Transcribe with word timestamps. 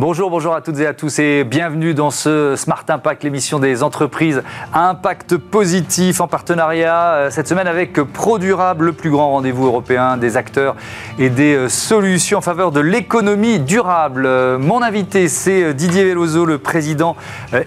Bonjour, 0.00 0.28
bonjour 0.28 0.56
à 0.56 0.60
toutes 0.60 0.80
et 0.80 0.88
à 0.88 0.92
tous 0.92 1.20
et 1.20 1.44
bienvenue 1.44 1.94
dans 1.94 2.10
ce 2.10 2.56
Smart 2.56 2.84
Impact, 2.88 3.22
l'émission 3.22 3.60
des 3.60 3.84
entreprises 3.84 4.42
à 4.72 4.88
impact 4.88 5.36
positif 5.36 6.20
en 6.20 6.26
partenariat 6.26 7.12
euh, 7.12 7.30
cette 7.30 7.46
semaine 7.46 7.68
avec 7.68 7.92
ProDurable, 7.92 8.86
le 8.86 8.92
plus 8.92 9.10
grand 9.10 9.30
rendez-vous 9.30 9.66
européen 9.66 10.16
des 10.16 10.36
acteurs 10.36 10.74
et 11.20 11.30
des 11.30 11.54
euh, 11.54 11.68
solutions 11.68 12.38
en 12.38 12.40
faveur 12.40 12.72
de 12.72 12.80
l'économie 12.80 13.60
durable. 13.60 14.26
Euh, 14.26 14.58
mon 14.58 14.82
invité, 14.82 15.28
c'est 15.28 15.72
Didier 15.74 16.06
Veloso, 16.06 16.44
le 16.44 16.58
président 16.58 17.14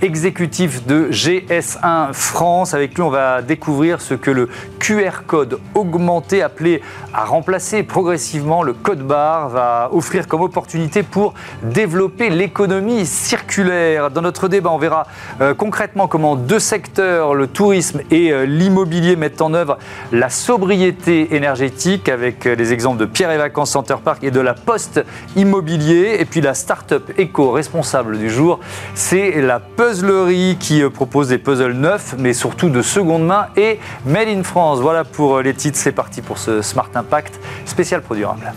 exécutif 0.02 0.86
de 0.86 1.08
GS1 1.10 2.12
France. 2.12 2.74
Avec 2.74 2.96
lui, 2.96 3.04
on 3.04 3.10
va 3.10 3.42
découvrir 3.42 4.02
ce 4.02 4.16
que 4.16 4.32
le 4.32 4.50
QR 4.80 5.24
code 5.26 5.62
augmenté, 5.76 6.42
appelé 6.42 6.82
à 7.14 7.24
remplacer 7.24 7.84
progressivement 7.84 8.64
le 8.64 8.74
code 8.74 9.08
barre, 9.08 9.48
va 9.48 9.90
offrir 9.94 10.28
comme 10.28 10.42
opportunité 10.42 11.04
pour 11.04 11.34
développer 11.64 12.17
l'économie 12.20 13.06
circulaire. 13.06 14.12
Dans 14.12 14.22
notre 14.22 14.48
débat, 14.48 14.72
on 14.72 14.78
verra 14.78 15.08
euh, 15.42 15.54
concrètement 15.54 16.08
comment 16.08 16.36
deux 16.36 16.60
secteurs, 16.60 17.36
le 17.36 17.48
tourisme 17.48 18.02
et 18.12 18.32
euh, 18.32 18.46
l'immobilier, 18.46 19.16
mettent 19.16 19.42
en 19.42 19.54
œuvre 19.54 19.78
la 20.12 20.30
sobriété 20.30 21.36
énergétique 21.36 22.10
avec 22.10 22.46
euh, 22.46 22.56
les 22.56 22.74
exemples 22.74 23.00
de 23.00 23.06
Pierre 23.06 23.32
et 23.32 23.38
Vacances 23.38 23.72
Center 23.72 23.96
Park 24.04 24.24
et 24.24 24.32
de 24.32 24.40
la 24.40 24.54
Poste 24.54 25.04
Immobilier. 25.36 26.18
Et 26.20 26.26
puis 26.26 26.42
la 26.42 26.54
start-up 26.54 27.12
éco-responsable 27.18 28.18
du 28.18 28.30
jour, 28.30 28.60
c'est 28.94 29.42
la 29.42 29.60
Puzzlerie 29.60 30.58
qui 30.60 30.82
propose 30.90 31.30
des 31.30 31.38
puzzles 31.38 31.74
neufs, 31.74 32.16
mais 32.18 32.34
surtout 32.34 32.70
de 32.70 32.82
seconde 32.82 33.26
main 33.26 33.48
et 33.56 33.80
made 34.06 34.28
in 34.28 34.44
France. 34.44 34.80
Voilà 34.80 35.04
pour 35.04 35.42
les 35.42 35.54
titres. 35.54 35.78
C'est 35.78 35.92
parti 35.92 36.22
pour 36.22 36.38
ce 36.38 36.62
Smart 36.62 36.90
Impact 36.96 37.40
spécial 37.66 38.02
produit 38.02 38.18
durable. 38.18 38.54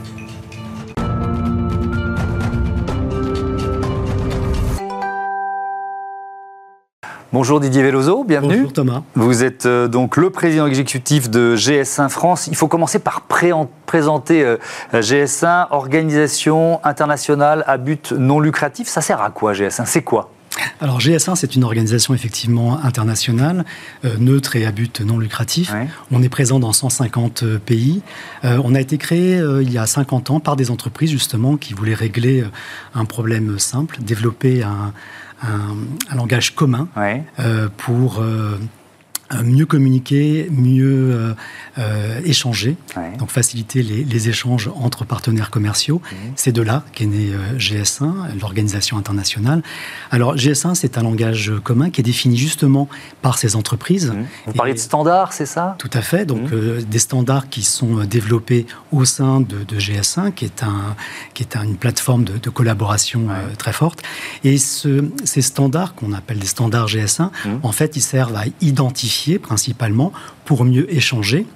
Bonjour 7.32 7.60
Didier 7.60 7.84
Veloso, 7.84 8.24
bienvenue. 8.24 8.56
Bonjour 8.56 8.72
Thomas. 8.72 9.02
Vous 9.14 9.44
êtes 9.44 9.64
euh, 9.64 9.86
donc 9.86 10.16
le 10.16 10.30
président 10.30 10.66
exécutif 10.66 11.30
de 11.30 11.54
GS1 11.54 12.08
France. 12.08 12.48
Il 12.48 12.56
faut 12.56 12.66
commencer 12.66 12.98
par 12.98 13.20
présenter 13.20 14.42
euh, 14.42 14.56
GS1, 14.92 15.68
organisation 15.70 16.80
internationale 16.82 17.62
à 17.68 17.76
but 17.76 18.10
non 18.10 18.40
lucratif. 18.40 18.88
Ça 18.88 19.00
sert 19.00 19.22
à 19.22 19.30
quoi 19.30 19.52
GS1 19.52 19.86
C'est 19.86 20.02
quoi? 20.02 20.32
Alors 20.80 20.98
GS1, 20.98 21.36
c'est 21.36 21.54
une 21.54 21.62
organisation 21.62 22.14
effectivement 22.14 22.82
internationale, 22.82 23.64
euh, 24.04 24.16
neutre 24.18 24.56
et 24.56 24.66
à 24.66 24.72
but 24.72 25.00
non 25.00 25.20
lucratif. 25.20 25.72
On 26.10 26.24
est 26.24 26.28
présent 26.28 26.58
dans 26.58 26.72
150 26.72 27.44
pays. 27.58 28.02
on 28.42 28.74
a 28.74 28.80
été 28.80 28.98
créé 28.98 29.40
il 29.62 29.72
y 29.72 29.78
a 29.78 29.86
50 29.86 30.30
ans 30.30 30.40
par 30.40 30.56
des 30.56 30.72
entreprises 30.72 31.10
justement 31.10 31.56
qui 31.56 31.74
voulaient 31.74 31.94
régler 31.94 32.44
un 32.94 33.04
problème 33.04 33.60
simple, 33.60 33.98
développer 34.02 34.64
un, 34.64 34.92
un, 35.42 36.16
langage 36.16 36.54
commun 36.54 36.88
euh, 37.38 37.68
pour 37.76 38.20
euh, 38.20 38.22
euh, 38.22 38.58
mieux 39.44 39.66
communiquer, 39.66 40.48
mieux 40.50 41.12
euh, 41.12 41.34
euh, 41.78 42.20
échanger, 42.24 42.76
donc 43.18 43.30
faciliter 43.30 43.82
les, 43.82 44.28
échanges 44.28 44.70
entre 44.76 45.04
partenaires 45.04 45.50
commerciaux. 45.50 46.02
Mmh. 46.04 46.16
C'est 46.36 46.52
de 46.52 46.60
là 46.60 46.84
qu'est 46.92 47.06
né 47.06 47.30
GS1, 47.56 48.38
l'organisation 48.38 48.98
internationale. 48.98 49.62
Alors 50.10 50.36
GS1, 50.36 50.74
c'est 50.74 50.98
un 50.98 51.02
langage 51.02 51.52
commun 51.64 51.90
qui 51.90 52.02
est 52.02 52.04
défini 52.04 52.36
justement 52.36 52.88
par 53.22 53.38
ces 53.38 53.56
entreprises. 53.56 54.10
Mmh. 54.10 54.26
Vous 54.46 54.52
parlez 54.52 54.74
de 54.74 54.78
standards, 54.78 55.32
c'est 55.32 55.46
ça? 55.46 55.76
Tout 55.78 55.90
à 55.94 56.02
fait. 56.02 56.26
Donc 56.26 56.50
mmh. 56.52 56.82
des 56.82 56.98
standards 56.98 57.48
qui 57.48 57.62
sont 57.62 58.04
développés 58.04 58.66
au 58.92 59.04
sein 59.04 59.40
de, 59.40 59.64
GS1, 59.76 60.32
qui 60.32 60.44
est, 60.44 60.62
un, 60.62 60.96
qui 61.32 61.42
est 61.42 61.56
une 61.56 61.76
plateforme 61.76 62.24
de, 62.24 62.50
collaboration 62.50 63.28
très 63.58 63.72
forte. 63.72 64.02
Et 64.44 64.58
ce, 64.58 65.04
ces 65.24 65.40
standards, 65.40 65.94
qu'on 65.94 66.12
appelle 66.12 66.38
des 66.38 66.46
standards 66.46 66.88
GS1, 66.88 67.30
en 67.62 67.72
fait, 67.72 67.96
ils 67.96 68.02
servent 68.02 68.36
à 68.36 68.44
identifier 68.60 69.19
principalement 69.38 70.12
pour 70.44 70.64
mieux 70.64 70.92
échanger 70.92 71.46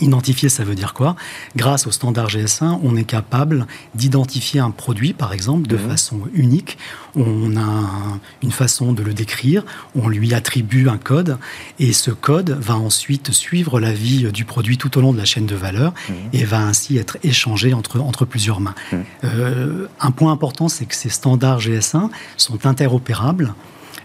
Identifier, 0.00 0.48
ça 0.48 0.62
veut 0.62 0.76
dire 0.76 0.94
quoi? 0.94 1.16
Grâce 1.56 1.88
au 1.88 1.90
standard 1.90 2.28
GS1, 2.28 2.78
on 2.84 2.94
est 2.94 3.04
capable 3.04 3.66
d'identifier 3.96 4.60
un 4.60 4.70
produit, 4.70 5.12
par 5.12 5.32
exemple, 5.32 5.66
de 5.66 5.76
mhm. 5.76 5.88
façon 5.88 6.20
unique. 6.34 6.78
On 7.16 7.56
a 7.56 8.20
une 8.42 8.52
façon 8.52 8.92
de 8.92 9.02
le 9.02 9.12
décrire, 9.12 9.64
on 9.96 10.08
lui 10.08 10.34
attribue 10.34 10.88
un 10.88 10.98
code, 10.98 11.36
et 11.80 11.92
ce 11.92 12.12
code 12.12 12.50
va 12.50 12.76
ensuite 12.76 13.32
suivre 13.32 13.80
la 13.80 13.92
vie 13.92 14.30
du 14.30 14.44
produit 14.44 14.78
tout 14.78 14.96
au 14.98 15.00
long 15.00 15.12
de 15.12 15.18
la 15.18 15.24
chaîne 15.24 15.46
de 15.46 15.56
valeur 15.56 15.92
mhm. 16.08 16.14
et 16.32 16.44
va 16.44 16.60
ainsi 16.60 16.96
être 16.96 17.18
échangé 17.24 17.74
entre, 17.74 18.00
entre 18.00 18.24
plusieurs 18.24 18.60
mains. 18.60 18.76
Mhm. 18.92 19.04
Euh, 19.24 19.86
un 20.00 20.12
point 20.12 20.30
important, 20.30 20.68
c'est 20.68 20.86
que 20.86 20.94
ces 20.94 21.08
standards 21.08 21.58
GS1 21.58 22.10
sont 22.36 22.66
interopérables. 22.66 23.52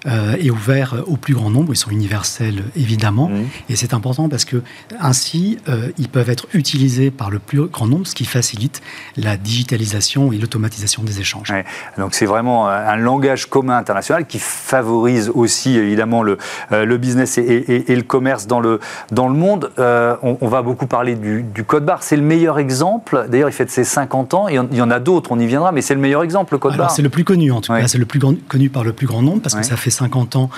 Euh, 0.05 0.35
et 0.37 0.51
ouverts 0.51 0.95
au 1.07 1.15
plus 1.15 1.33
grand 1.33 1.49
nombre. 1.49 1.71
Ils 1.73 1.77
sont 1.77 1.89
universels, 1.89 2.63
évidemment. 2.75 3.29
Mmh. 3.29 3.43
Et 3.69 3.75
c'est 3.77 3.93
important 3.93 4.27
parce 4.27 4.43
que 4.43 4.61
ainsi, 4.99 5.59
euh, 5.69 5.91
ils 5.97 6.09
peuvent 6.09 6.29
être 6.29 6.47
utilisés 6.53 7.09
par 7.09 7.29
le 7.29 7.39
plus 7.39 7.67
grand 7.67 7.87
nombre, 7.87 8.05
ce 8.05 8.13
qui 8.13 8.25
facilite 8.25 8.81
la 9.15 9.37
digitalisation 9.37 10.33
et 10.33 10.37
l'automatisation 10.37 11.03
des 11.03 11.21
échanges. 11.21 11.53
Donc 11.97 12.15
c'est 12.15 12.25
vraiment 12.25 12.67
un 12.67 12.97
langage 12.97 13.45
commun 13.49 13.77
international 13.77 14.25
qui 14.25 14.39
favorise 14.39 15.31
aussi, 15.33 15.77
évidemment, 15.77 16.21
le, 16.21 16.37
euh, 16.73 16.83
le 16.83 16.97
business 16.97 17.37
et, 17.37 17.83
le 17.87 18.01
commerce 18.01 18.45
dans 18.45 18.59
le, 18.59 18.79
dans 19.11 19.29
le 19.29 19.35
monde. 19.35 19.71
On, 19.77 20.47
va 20.47 20.61
beaucoup 20.61 20.87
parler 20.87 21.15
du, 21.15 21.63
code 21.63 21.85
barre. 21.85 22.03
C'est 22.03 22.17
le 22.17 22.23
meilleur 22.23 22.59
exemple. 22.59 23.25
D'ailleurs, 23.29 23.49
il 23.49 23.53
fait 23.53 23.65
de 23.65 23.69
ses 23.69 23.85
50 23.85 24.33
ans. 24.33 24.47
Il 24.49 24.55
y 24.55 24.81
en, 24.81 24.91
a 24.91 24.99
d'autres, 24.99 25.31
on 25.31 25.39
y 25.39 25.47
viendra, 25.47 25.71
mais 25.71 25.81
c'est 25.81 25.95
le 25.95 26.01
meilleur 26.01 26.23
exemple, 26.23 26.53
le 26.53 26.59
code 26.59 26.75
barre. 26.75 26.91
C'est 26.91 27.01
le 27.01 27.09
plus 27.09 27.23
connu, 27.23 27.51
en 27.51 27.61
tout 27.61 27.71
cas. 27.71 27.87
C'est 27.87 27.97
le 27.97 28.05
plus 28.05 28.19
connu 28.19 28.69
par 28.69 28.83
le 28.83 28.91
plus 28.91 29.07
grand 29.07 29.21
nombre 29.21 29.41
parce 29.41 29.55
que 29.55 29.63
ça 29.63 29.77
fait 29.77 29.92
50 29.97 30.35
ans 30.35 30.49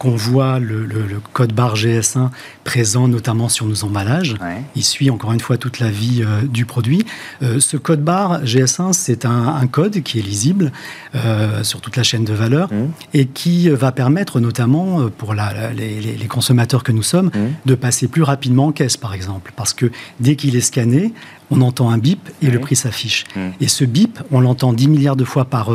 qu'on 0.00 0.16
voit 0.16 0.58
le, 0.58 0.88
code 1.34 1.52
barre 1.52 1.74
GS1 1.74 2.30
présent 2.64 3.06
notamment 3.06 3.50
sur 3.50 3.66
nos 3.66 3.84
emballages. 3.84 4.34
Il 4.74 4.82
suit 4.82 5.10
encore 5.10 5.32
une 5.32 5.40
fois 5.40 5.58
toute 5.58 5.78
la 5.78 5.90
vie 5.90 6.22
euh, 6.22 6.40
du 6.46 6.64
produit. 6.64 7.04
Euh, 7.42 7.60
ce 7.60 7.76
code 7.76 8.02
barre 8.02 8.42
GS1, 8.44 8.94
c'est 8.94 9.26
un, 9.26 9.66
code 9.70 10.02
qui 10.02 10.18
est 10.18 10.22
lisible 10.22 10.72
euh, 11.14 11.62
sur 11.64 11.82
toute 11.82 11.96
la 11.96 12.02
chaîne 12.02 12.24
de 12.24 12.32
valeur 12.32 12.72
mmh. 12.72 12.76
et 13.12 13.26
qui 13.26 13.68
va 13.68 13.92
permettre 13.92 14.40
notamment 14.40 15.10
pour 15.10 15.34
les, 15.34 16.26
consommateurs 16.30 16.82
que 16.82 16.92
nous 16.92 17.02
sommes 17.02 17.26
mmh. 17.26 17.38
de 17.66 17.74
passer 17.74 18.08
plus 18.08 18.22
rapidement 18.22 18.68
en 18.68 18.72
caisse 18.72 18.96
par 18.96 19.12
exemple. 19.12 19.52
Parce 19.54 19.74
que 19.74 19.90
dès 20.18 20.34
qu'il 20.34 20.56
est 20.56 20.62
scanné, 20.62 21.12
on 21.50 21.60
entend 21.62 21.90
un 21.90 21.98
bip 21.98 22.30
et 22.42 22.50
le 22.50 22.60
prix 22.60 22.76
s'affiche. 22.76 23.24
Mmh. 23.34 23.40
Et 23.60 23.68
ce 23.68 23.84
bip, 23.84 24.20
on 24.30 24.40
l'entend 24.40 24.72
10 24.72 24.88
milliards 24.88 25.16
de 25.16 25.24
fois 25.24 25.44
par 25.44 25.70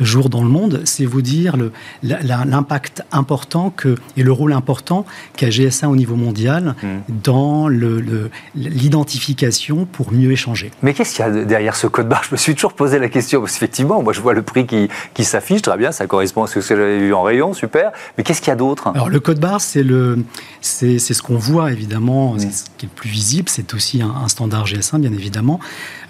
jour 0.00 0.28
dans 0.28 0.42
le 0.42 0.50
monde. 0.50 0.82
C'est 0.84 1.06
vous 1.06 1.22
dire 1.22 1.54
l'impact 2.02 3.04
important 3.10 3.37
que, 3.46 3.94
et 4.16 4.22
le 4.22 4.32
rôle 4.32 4.52
important 4.52 5.04
qu'a 5.36 5.50
GSA 5.50 5.88
au 5.88 5.96
niveau 5.96 6.16
mondial 6.16 6.74
hmm. 6.82 7.12
dans 7.22 7.68
l'identification 8.54 9.86
pour 9.86 10.12
mieux 10.12 10.32
échanger. 10.32 10.70
Mais 10.82 10.94
qu'est-ce 10.94 11.14
qu'il 11.14 11.24
y 11.24 11.28
a 11.28 11.44
derrière 11.44 11.76
ce 11.76 11.86
code 11.86 12.08
barre? 12.08 12.24
Je 12.24 12.32
me 12.32 12.36
suis 12.36 12.54
toujours 12.54 12.72
posé 12.72 12.98
la 12.98 13.08
question, 13.08 13.40
parce 13.40 13.52
qu'effectivement, 13.52 14.02
moi 14.02 14.12
je 14.12 14.20
vois 14.20 14.34
le 14.34 14.42
prix 14.42 14.66
qui, 14.66 14.88
qui 15.14 15.24
s'affiche, 15.24 15.62
très 15.62 15.76
bien, 15.76 15.92
ça 15.92 16.06
correspond 16.06 16.44
à 16.44 16.46
ce 16.46 16.54
que 16.54 16.60
j'avais 16.60 16.98
vu 16.98 17.14
en 17.14 17.22
rayon, 17.22 17.52
super. 17.54 17.92
Mais 18.16 18.24
qu'est-ce 18.24 18.40
qu'il 18.40 18.48
y 18.48 18.52
a 18.52 18.56
d'autre? 18.56 18.88
Alors 18.94 19.08
le 19.08 19.20
code 19.20 19.40
barre, 19.40 19.60
c'est 19.60 19.82
ce 20.98 21.22
qu'on 21.22 21.36
voit 21.36 21.72
évidemment, 21.72 22.38
c'est 22.38 22.46
hmm. 22.46 22.52
ce 22.52 22.64
qui 22.76 22.86
est 22.86 22.88
le 22.88 22.94
plus 22.94 23.10
visible, 23.10 23.48
c'est 23.48 23.74
aussi 23.74 24.02
un, 24.02 24.28
standard 24.28 24.66
GS1 24.66 24.98
bien 24.98 25.12
évidemment. 25.12 25.60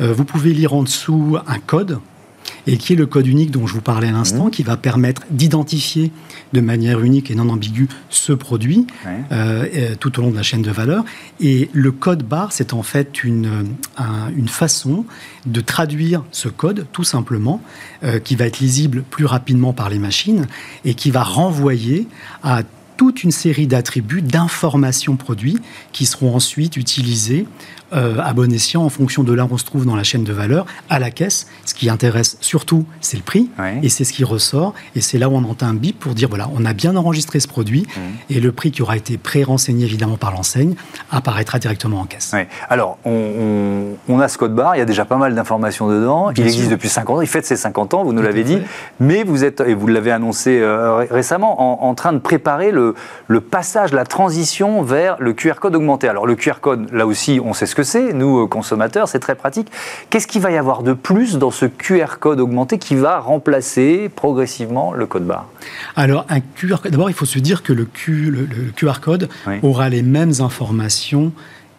Euh, 0.01 0.13
vous 0.13 0.25
pouvez 0.25 0.53
lire 0.53 0.75
en 0.75 0.83
dessous 0.83 1.37
un 1.47 1.59
code 1.59 1.99
et 2.67 2.77
qui 2.77 2.93
est 2.93 2.97
le 2.97 3.07
code 3.07 3.27
unique 3.27 3.51
dont 3.51 3.67
je 3.67 3.75
vous 3.75 3.81
parlais 3.81 4.09
à 4.09 4.13
l'instant, 4.13 4.47
mmh. 4.47 4.51
qui 4.51 4.63
va 4.63 4.77
permettre 4.77 5.23
d'identifier 5.31 6.13
de 6.53 6.61
manière 6.61 7.01
unique 7.01 7.31
et 7.31 7.35
non 7.35 7.49
ambiguë 7.49 7.89
ce 8.11 8.33
produit 8.33 8.87
euh, 9.33 9.95
tout 10.01 10.19
au 10.19 10.23
long 10.23 10.31
de 10.31 10.37
la 10.37 10.43
chaîne 10.43 10.63
de 10.63 10.71
valeur. 10.71 11.05
Et 11.41 11.69
le 11.73 11.93
code 11.93 12.23
barre, 12.23 12.53
c'est 12.53 12.73
en 12.73 12.83
fait 12.83 13.25
une, 13.25 13.67
une 14.37 14.49
façon 14.49 15.05
de 15.47 15.61
traduire 15.61 16.25
ce 16.31 16.49
code, 16.49 16.87
tout 16.93 17.05
simplement, 17.05 17.63
euh, 18.05 18.19
qui 18.19 18.37
va 18.37 18.47
être 18.47 18.61
lisible 18.61 19.03
plus 19.03 19.25
rapidement 19.25 19.73
par 19.73 19.89
les 19.89 19.99
machines 19.99 20.47
et 20.85 20.95
qui 20.95 21.11
va 21.11 21.23
renvoyer 21.23 22.07
à 22.43 22.63
toute 22.97 23.23
une 23.23 23.31
série 23.31 23.67
d'attributs, 23.67 24.23
d'informations 24.23 25.17
produits 25.17 25.59
qui 25.93 26.05
seront 26.05 26.35
ensuite 26.35 26.77
utilisés 26.77 27.47
euh, 27.93 28.19
à 28.19 28.33
bon 28.33 28.53
escient 28.53 28.83
en 28.83 28.89
fonction 28.89 29.23
de 29.23 29.33
là 29.33 29.45
où 29.45 29.49
on 29.51 29.59
se 29.59 29.65
trouve 29.65 29.87
dans 29.87 29.97
la 29.97 30.03
chaîne 30.03 30.25
de 30.25 30.33
valeur, 30.33 30.67
à 30.91 30.99
la 30.99 31.11
caisse. 31.11 31.47
Ce 31.65 31.75
qui 31.75 31.89
intéresse 31.89 32.37
surtout, 32.41 32.85
c'est 33.01 33.17
le 33.17 33.23
prix, 33.23 33.51
et 33.83 33.89
c'est 33.89 34.05
ce 34.05 34.13
qui 34.13 34.25
ressort, 34.25 34.75
et 34.95 35.01
c'est 35.01 35.19
là 35.19 35.29
où 35.29 35.35
on 35.35 35.45
entend 35.45 35.67
un 35.67 35.75
bip 35.75 35.99
pour 35.99 36.15
dire, 36.15 36.29
voilà, 36.29 36.49
on 36.55 36.65
a 36.65 36.73
bien 36.73 36.97
enregistré 36.97 37.41
ce 37.41 37.49
produit, 37.49 37.83
mmh. 37.83 38.01
et 38.35 38.41
le 38.41 38.53
prix 38.53 38.71
qui 38.71 38.83
aura 38.83 38.97
été 38.97 39.17
pré-renseigné 39.17 39.85
évidemment 39.85 40.17
par 40.17 40.33
l'enseigne 40.33 40.75
apparaîtra 41.11 41.59
directement 41.59 42.01
en 42.01 42.05
caisse. 42.05 42.35
Alors, 42.69 42.99
on, 43.05 44.21
a 44.21 44.29
ce 44.29 44.39
code 44.39 44.55
barre, 44.55 44.77
il 44.77 44.79
y 44.79 44.83
a 44.83 44.87
déjà 44.87 45.05
pas 45.05 45.17
mal 45.17 45.35
d'informations 45.35 45.89
dedans, 45.89 46.31
il 46.31 46.43
existe 46.43 46.71
depuis 46.71 46.89
50 46.89 47.19
ans, 47.19 47.21
il 47.21 47.29
fait 47.29 47.45
ses 47.45 47.57
50 47.57 47.95
ans, 47.95 48.05
vous 48.05 48.13
nous 48.13 48.23
l'avez 48.23 48.45
dit, 48.45 48.59
mais 49.01 49.25
vous 49.25 49.45
êtes, 49.45 49.61
et 49.61 49.75
vous 49.75 49.87
l'avez 49.87 50.11
annoncé 50.11 50.59
euh, 50.61 51.07
récemment, 51.11 51.85
en, 51.85 51.95
train 51.95 52.13
de 52.13 52.19
préparer 52.19 52.71
le, 52.71 52.95
le 53.27 53.41
passage, 53.41 53.93
la 53.93 54.05
transition 54.05 54.83
vers 54.83 55.17
le 55.19 55.33
QR 55.33 55.55
code 55.61 55.75
augmenté. 55.75 56.09
Alors, 56.09 56.27
le 56.27 56.37
QR 56.37 56.61
code, 56.61 56.93
là 56.93 57.07
aussi, 57.07 57.41
on 57.43 57.55
sait 57.55 57.67
ce 57.67 57.75
que 57.79 57.85
c'est, 57.85 58.13
nous, 58.13 58.49
consommateurs, 58.49 59.07
c'est 59.07 59.21
très 59.21 59.37
pratique. 59.37 59.71
Qu'est-ce 60.11 60.27
qu'il 60.27 60.43
va 60.43 60.51
y 60.51 60.57
avoir 60.57 60.83
de 60.83 60.95
plus 60.95 61.39
dans 61.39 61.53
ce 61.53 61.65
QR 61.65 62.19
code 62.19 62.41
augmenté 62.41 62.77
qui 62.77 62.97
va 62.97 63.21
remplacer 63.21 64.09
progressivement 64.09 64.93
le 64.93 65.07
code 65.07 65.25
barre? 65.25 65.47
Alors, 65.95 66.27
un 66.29 66.41
QR 66.41 66.79
d'abord, 66.91 67.09
il 67.09 67.15
faut 67.15 67.25
se 67.25 67.39
dire 67.39 67.63
que 67.63 67.73
le, 67.73 67.87
QR 68.75 68.99
code 69.01 69.29
aura 69.63 69.89
les 69.91 70.03
mêmes 70.03 70.33
informations 70.41 71.31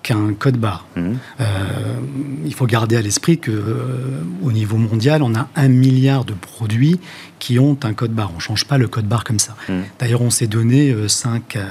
qu'un 0.01 0.33
code 0.33 0.57
barre. 0.57 0.85
Mhm. 0.95 1.17
Euh, 1.41 1.45
il 2.45 2.53
faut 2.53 2.65
garder 2.65 2.95
à 2.95 3.01
l'esprit 3.01 3.37
que 3.37 3.51
euh, 3.51 4.23
au 4.43 4.51
niveau 4.51 4.77
mondial, 4.77 5.23
on 5.23 5.35
a 5.35 5.47
un 5.55 5.67
milliard 5.67 6.25
de 6.25 6.33
produits 6.33 6.99
qui 7.39 7.57
ont 7.57 7.77
un 7.83 7.93
code 7.93 8.11
barre. 8.11 8.29
On 8.33 8.35
ne 8.35 8.41
change 8.41 8.65
pas 8.65 8.77
le 8.77 8.87
code 8.87 9.05
barre 9.05 9.23
comme 9.23 9.39
ça. 9.39 9.55
Hmm. 9.67 9.81
D'ailleurs, 9.97 10.21
on 10.21 10.29
s'est 10.29 10.47
donné 10.47 10.93
5, 11.07 11.55
euh, 11.55 11.65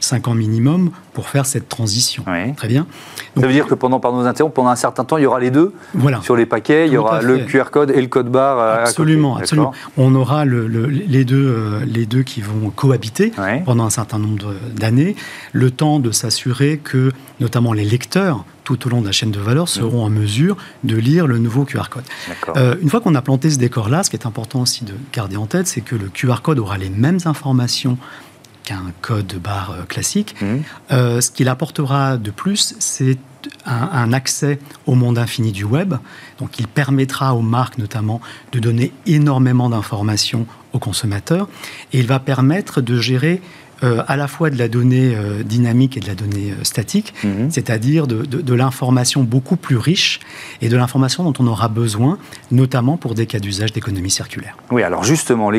5 0.00 0.28
ans 0.28 0.34
minimum 0.34 0.90
pour 1.14 1.28
faire 1.28 1.46
cette 1.46 1.68
transition. 1.68 2.24
Très 2.56 2.68
bien. 2.68 2.86
ça 3.36 3.46
veut 3.46 3.52
dire 3.52 3.66
que 3.66 3.74
pendant, 3.74 4.00
par 4.00 4.12
nos 4.12 4.26
interromps, 4.26 4.54
pendant 4.54 4.70
un 4.70 4.76
certain 4.76 5.04
temps, 5.04 5.16
il 5.16 5.22
y 5.22 5.26
aura 5.26 5.40
les 5.40 5.50
deux 5.50 5.72
voilà. 5.94 6.20
sur 6.22 6.36
les 6.36 6.46
paquets, 6.46 6.86
il 6.86 6.92
y 6.92 6.96
aura 6.96 7.22
le 7.22 7.38
QR 7.38 7.70
code 7.70 7.90
et 7.90 8.00
le 8.00 8.08
code 8.08 8.30
barre. 8.30 8.58
Euh, 8.58 8.82
absolument, 8.82 9.36
absolument. 9.36 9.72
On 9.96 10.14
aura 10.14 10.44
le, 10.44 10.66
les, 10.66 11.24
deux, 11.24 11.48
euh, 11.48 11.80
les 11.86 12.06
deux 12.06 12.22
qui 12.22 12.40
vont 12.40 12.70
cohabiter 12.70 13.32
pendant 13.64 13.84
un 13.84 13.90
certain 13.90 14.18
nombre 14.18 14.54
d'années, 14.76 15.16
le 15.52 15.70
temps 15.70 16.00
de 16.00 16.10
s'assurer 16.10 16.80
que, 16.82 17.12
notamment 17.48 17.72
les 17.72 17.84
lecteurs, 17.84 18.44
tout 18.62 18.86
au 18.86 18.90
long 18.90 19.00
de 19.00 19.06
la 19.06 19.12
chaîne 19.12 19.30
de 19.30 19.40
valeur 19.40 19.70
seront 19.70 20.04
en 20.04 20.10
mesure 20.10 20.58
de 20.84 20.96
lire 20.96 21.26
le 21.26 21.38
nouveau 21.38 21.64
QR 21.64 21.88
code. 21.88 22.04
Euh, 22.56 22.76
une 22.82 22.90
fois 22.90 23.00
qu'on 23.00 23.14
a 23.14 23.22
planté 23.22 23.48
ce 23.48 23.56
décor-là, 23.56 24.04
ce 24.04 24.10
qui 24.10 24.16
est 24.16 24.26
important 24.26 24.60
aussi 24.60 24.84
de 24.84 24.92
garder 25.14 25.38
en 25.38 25.46
tête, 25.46 25.66
c'est 25.66 25.80
que 25.80 25.96
le 25.96 26.10
QR 26.10 26.42
code 26.42 26.58
aura 26.58 26.76
les 26.76 26.90
mêmes 26.90 27.20
informations 27.24 27.96
qu'un 28.64 28.92
code 29.00 29.40
barre 29.42 29.70
euh, 29.70 29.84
classique. 29.84 30.36
Mmh. 30.42 30.46
Euh, 30.92 31.22
ce 31.22 31.30
qu'il 31.30 31.48
apportera 31.48 32.18
de 32.18 32.30
plus, 32.30 32.74
c'est 32.80 33.16
un, 33.64 33.88
un, 33.92 34.12
accès 34.12 34.58
au 34.84 34.94
monde 34.94 35.16
infini 35.16 35.50
du 35.50 35.64
web. 35.64 35.94
Donc 36.38 36.58
il 36.58 36.68
permettra 36.68 37.34
aux 37.34 37.40
marques 37.40 37.78
notamment 37.78 38.20
de 38.52 38.58
donner 38.58 38.92
énormément 39.06 39.70
d'informations 39.70 40.46
aux 40.74 40.78
consommateurs 40.78 41.48
et 41.94 42.00
il 42.00 42.06
va 42.06 42.18
permettre 42.18 42.82
de 42.82 42.98
gérer 43.00 43.40
euh, 43.84 44.02
à 44.08 44.16
la 44.16 44.26
fois 44.26 44.50
de 44.50 44.58
la 44.58 44.66
donnée 44.66 45.14
euh, 45.14 45.44
dynamique 45.44 45.96
et 45.96 46.00
de 46.00 46.08
la 46.08 46.16
donnée 46.16 46.50
euh, 46.50 46.64
statique, 46.64 47.14
mhm. 47.22 47.48
c'est-à-dire 47.48 48.08
de, 48.08 48.54
l'information 48.54 49.22
beaucoup 49.22 49.54
plus 49.54 49.76
riche 49.76 50.18
et 50.60 50.68
de 50.68 50.76
l'information 50.76 51.22
dont 51.22 51.32
on 51.38 51.46
aura 51.46 51.68
besoin, 51.68 52.18
notamment 52.50 52.96
pour 52.96 53.14
des 53.14 53.26
cas 53.26 53.38
d'usage 53.38 53.72
d'économie 53.72 54.10
circulaire. 54.10 54.56
Oui, 54.72 54.82
alors 54.82 55.04
justement, 55.04 55.52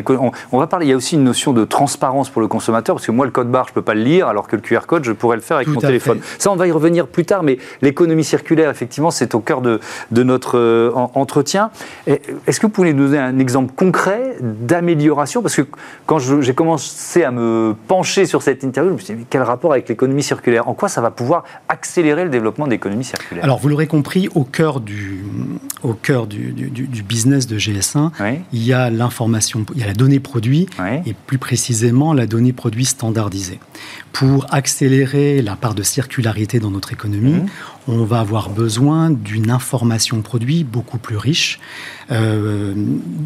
on, 0.52 0.58
va 0.58 0.66
parler, 0.66 0.84
il 0.86 0.90
y 0.90 0.92
a 0.92 0.96
aussi 0.96 1.14
une 1.14 1.24
notion 1.24 1.54
de 1.54 1.64
transparence 1.64 2.28
pour 2.28 2.42
le 2.42 2.48
consommateur, 2.48 2.96
parce 2.96 3.06
que 3.06 3.12
moi, 3.12 3.24
le 3.24 3.32
code 3.32 3.50
barre, 3.50 3.66
je 3.68 3.70
ne 3.70 3.74
peux 3.76 3.82
pas 3.82 3.94
le 3.94 4.02
lire, 4.02 4.28
alors 4.28 4.48
que 4.48 4.56
le 4.56 4.60
QR 4.60 4.80
code, 4.86 5.04
je 5.04 5.12
pourrais 5.12 5.36
le 5.36 5.42
faire 5.42 5.56
avec 5.56 5.68
mon 5.68 5.80
téléphone. 5.80 6.20
Ça, 6.36 6.52
on 6.52 6.56
va 6.56 6.66
y 6.66 6.72
revenir 6.72 7.06
plus 7.06 7.24
tard, 7.24 7.42
mais 7.42 7.56
l'économie 7.80 8.24
circulaire, 8.24 8.68
effectivement, 8.68 9.10
c'est 9.10 9.34
au 9.34 9.40
cœur 9.40 9.62
de, 9.62 9.80
notre 10.10 10.92
entretien. 11.14 11.70
Est-ce 12.06 12.60
que 12.60 12.66
vous 12.66 12.72
pouvez 12.72 12.92
nous 12.92 13.06
donner 13.06 13.18
un 13.18 13.38
exemple 13.38 13.72
concret 13.74 14.36
d'amélioration? 14.40 15.40
Parce 15.40 15.56
que 15.56 15.62
quand 16.04 16.18
j'ai 16.18 16.54
commencé 16.54 17.24
à 17.24 17.30
me 17.30 17.74
pencher 17.88 18.09
sur 18.10 18.42
cette 18.42 18.62
interview, 18.62 18.90
je 18.90 18.96
me 18.96 19.00
suis 19.00 19.14
dit, 19.14 19.26
quel 19.28 19.42
rapport 19.42 19.72
avec 19.72 19.88
l'économie 19.88 20.22
circulaire? 20.22 20.68
En 20.68 20.74
quoi 20.74 20.88
ça 20.88 21.00
va 21.00 21.10
pouvoir 21.10 21.44
accélérer 21.68 22.24
le 22.24 22.30
développement 22.30 22.66
de 22.66 22.70
l'économie 22.70 23.04
circulaire? 23.04 23.44
Alors, 23.44 23.58
vous 23.58 23.68
l'aurez 23.68 23.86
compris, 23.86 24.28
au 24.34 24.44
cœur 24.44 24.80
du, 24.80 25.24
au 25.82 25.94
cœur 25.94 26.26
du, 26.26 26.52
du, 26.52 27.02
business 27.02 27.46
de 27.46 27.58
GS1, 27.58 28.10
il 28.52 28.62
y 28.62 28.72
a 28.72 28.90
l'information, 28.90 29.64
il 29.74 29.80
y 29.80 29.84
a 29.84 29.86
la 29.86 29.94
donnée 29.94 30.20
produit, 30.20 30.66
et 31.06 31.14
plus 31.26 31.38
précisément 31.38 32.12
la 32.12 32.26
donnée 32.26 32.52
produit 32.52 32.84
standardisée. 32.84 33.60
Pour 34.12 34.46
accélérer 34.50 35.40
la 35.40 35.56
part 35.56 35.74
de 35.74 35.82
circularité 35.82 36.58
dans 36.58 36.70
notre 36.70 36.92
économie, 36.92 37.34
mmh. 37.34 37.46
On 37.90 38.04
va 38.04 38.20
avoir 38.20 38.50
besoin 38.50 39.10
d'une 39.10 39.50
information 39.50 40.22
produit 40.22 40.64
beaucoup 40.64 40.98
plus 40.98 41.16
riche, 41.16 41.58
euh, 42.10 42.72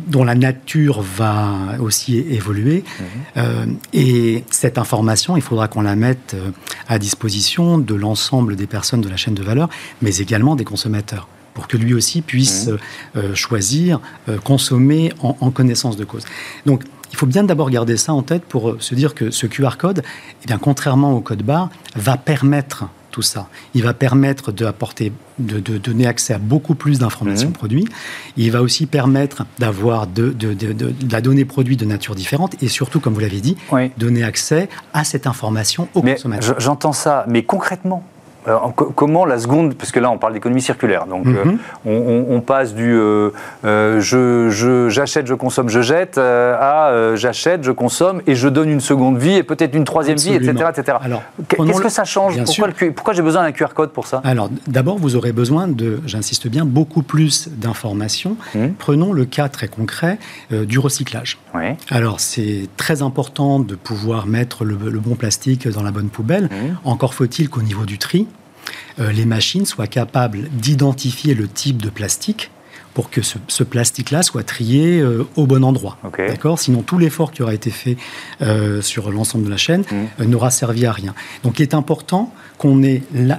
dont 0.08 0.24
la 0.24 0.34
nature 0.34 1.02
va 1.02 1.76
aussi 1.80 2.16
évoluer. 2.18 2.82
Mmh. 2.82 3.02
Euh, 3.36 3.66
et 3.92 4.44
cette 4.50 4.78
information, 4.78 5.36
il 5.36 5.42
faudra 5.42 5.68
qu'on 5.68 5.82
la 5.82 5.96
mette 5.96 6.34
euh, 6.34 6.50
à 6.88 6.98
disposition 6.98 7.78
de 7.78 7.94
l'ensemble 7.94 8.56
des 8.56 8.66
personnes 8.66 9.02
de 9.02 9.08
la 9.08 9.16
chaîne 9.16 9.34
de 9.34 9.42
valeur, 9.42 9.68
mais 10.02 10.16
également 10.16 10.56
des 10.56 10.64
consommateurs 10.64 11.28
pour 11.52 11.68
que 11.68 11.76
lui 11.76 11.94
aussi 11.94 12.20
puisse 12.20 12.66
mmh. 12.66 13.34
choisir, 13.34 14.00
consommer 14.42 15.12
en, 15.22 15.36
en, 15.40 15.52
connaissance 15.52 15.96
de 15.96 16.04
cause. 16.04 16.24
Donc, 16.66 16.82
il 17.12 17.16
faut 17.16 17.26
bien 17.26 17.44
d'abord 17.44 17.70
garder 17.70 17.96
ça 17.96 18.12
en 18.12 18.22
tête 18.22 18.42
pour 18.42 18.74
se 18.80 18.96
dire 18.96 19.14
que 19.14 19.30
ce 19.30 19.46
QR 19.46 19.76
code, 19.78 20.02
eh 20.42 20.46
bien, 20.48 20.58
contrairement 20.58 21.12
au 21.12 21.20
code 21.20 21.44
barre, 21.44 21.70
va 21.94 22.16
permettre 22.16 22.86
tout 23.14 23.22
ça. 23.22 23.46
Il 23.74 23.84
va 23.84 23.94
permettre 23.94 24.50
d'apporter, 24.50 25.12
de, 25.38 25.60
de, 25.60 25.78
donner 25.78 26.04
accès 26.04 26.34
à 26.34 26.38
beaucoup 26.38 26.74
plus 26.74 26.98
d'informations 26.98 27.50
mmh. 27.50 27.52
produits. 27.52 27.84
Il 28.36 28.50
va 28.50 28.60
aussi 28.60 28.86
permettre 28.86 29.46
d'avoir 29.60 30.08
de, 30.08 30.30
de, 30.30 30.92
la 31.08 31.20
donnée 31.20 31.44
produit 31.44 31.76
de 31.76 31.84
nature 31.84 32.16
différente 32.16 32.60
et 32.60 32.66
surtout, 32.66 32.98
comme 32.98 33.14
vous 33.14 33.20
l'avez 33.20 33.40
dit, 33.40 33.56
donner 33.98 34.24
accès 34.24 34.68
à 34.92 35.04
cette 35.04 35.28
information 35.28 35.86
aux 35.94 36.02
consommateurs. 36.02 36.58
J'entends 36.58 36.92
ça, 36.92 37.24
mais 37.28 37.44
concrètement, 37.44 38.02
euh, 38.46 38.58
comment 38.74 39.24
la 39.24 39.38
seconde, 39.38 39.74
parce 39.74 39.90
que 39.90 40.00
là 40.00 40.10
on 40.10 40.18
parle 40.18 40.34
d'économie 40.34 40.60
circulaire, 40.60 41.06
donc 41.06 41.26
euh, 41.26 41.44
mhm. 41.44 42.26
on, 42.28 42.40
passe 42.40 42.74
du 42.74 42.94
euh, 42.94 43.30
je, 43.62 44.88
j'achète, 44.90 45.26
je, 45.26 45.34
consomme, 45.34 45.70
je 45.70 45.80
jette 45.80 46.18
à 46.18 47.14
j'achète, 47.14 47.64
je 47.64 47.72
consomme 47.72 48.20
et 48.26 48.34
je 48.34 48.48
donne 48.48 48.68
une 48.68 48.80
seconde 48.80 49.18
vie 49.18 49.36
et 49.36 49.42
peut-être 49.42 49.74
une 49.74 49.84
troisième 49.84 50.18
vie, 50.18 50.34
etc. 50.34 50.52
etc. 50.76 50.98
Alors, 51.02 51.22
Qu'est-ce 51.48 51.80
que 51.80 51.88
ça 51.88 52.04
change? 52.04 52.36
pourquoi, 52.44 52.68
pourquoi 52.94 53.14
j'ai 53.14 53.22
besoin 53.22 53.42
d'un 53.44 53.52
QR 53.52 53.68
code 53.74 53.90
pour 53.90 54.06
ça? 54.06 54.20
Alors 54.24 54.50
d'abord 54.66 54.98
vous 54.98 55.16
aurez 55.16 55.32
besoin 55.32 55.66
de, 55.66 56.00
j'insiste 56.04 56.48
bien, 56.48 56.66
beaucoup 56.66 57.02
plus 57.02 57.48
d'informations. 57.48 58.36
Mhm. 58.54 58.74
Prenons 58.74 59.12
le 59.12 59.24
cas 59.24 59.48
très 59.48 59.68
concret 59.68 60.18
du 60.50 60.78
recyclage. 60.78 61.38
Alors 61.90 62.20
c'est 62.20 62.68
très 62.76 63.00
important 63.00 63.58
de 63.58 63.74
pouvoir 63.74 64.26
mettre 64.26 64.64
le, 64.64 64.76
bon 64.76 65.14
plastique 65.14 65.66
dans 65.68 65.82
la 65.82 65.90
bonne 65.90 66.08
poubelle. 66.08 66.44
Mhm. 66.44 66.76
Encore 66.84 67.14
faut-il 67.14 67.48
qu'au 67.48 67.62
niveau 67.62 67.84
du 67.84 67.98
tri, 67.98 68.26
euh, 68.26 68.33
les 68.98 69.24
machines 69.24 69.66
soient 69.66 69.86
capables 69.86 70.48
d'identifier 70.52 71.34
le 71.34 71.48
type 71.48 71.82
de 71.82 71.90
plastique 71.90 72.50
pour 72.94 73.10
que 73.10 73.20
ce, 73.22 73.64
plastique-là 73.64 74.22
soit 74.22 74.44
trié 74.44 75.00
euh, 75.00 75.26
au 75.36 75.46
bon 75.46 75.64
endroit. 75.64 75.98
D'accord? 76.16 76.60
Sinon, 76.60 76.82
tout 76.82 76.96
l'effort 76.96 77.32
qui 77.32 77.42
aura 77.42 77.52
été 77.52 77.70
fait 77.70 77.96
euh, 78.40 78.80
sur 78.80 79.10
l'ensemble 79.10 79.44
de 79.44 79.50
la 79.50 79.56
chaîne 79.56 79.82
mmh. 80.18 80.24
n'aura 80.24 80.50
servi 80.50 80.86
à 80.86 80.92
rien. 80.92 81.12
Donc, 81.42 81.58
il 81.58 81.62
est 81.62 81.74
important 81.74 82.32
qu'on 82.56 82.80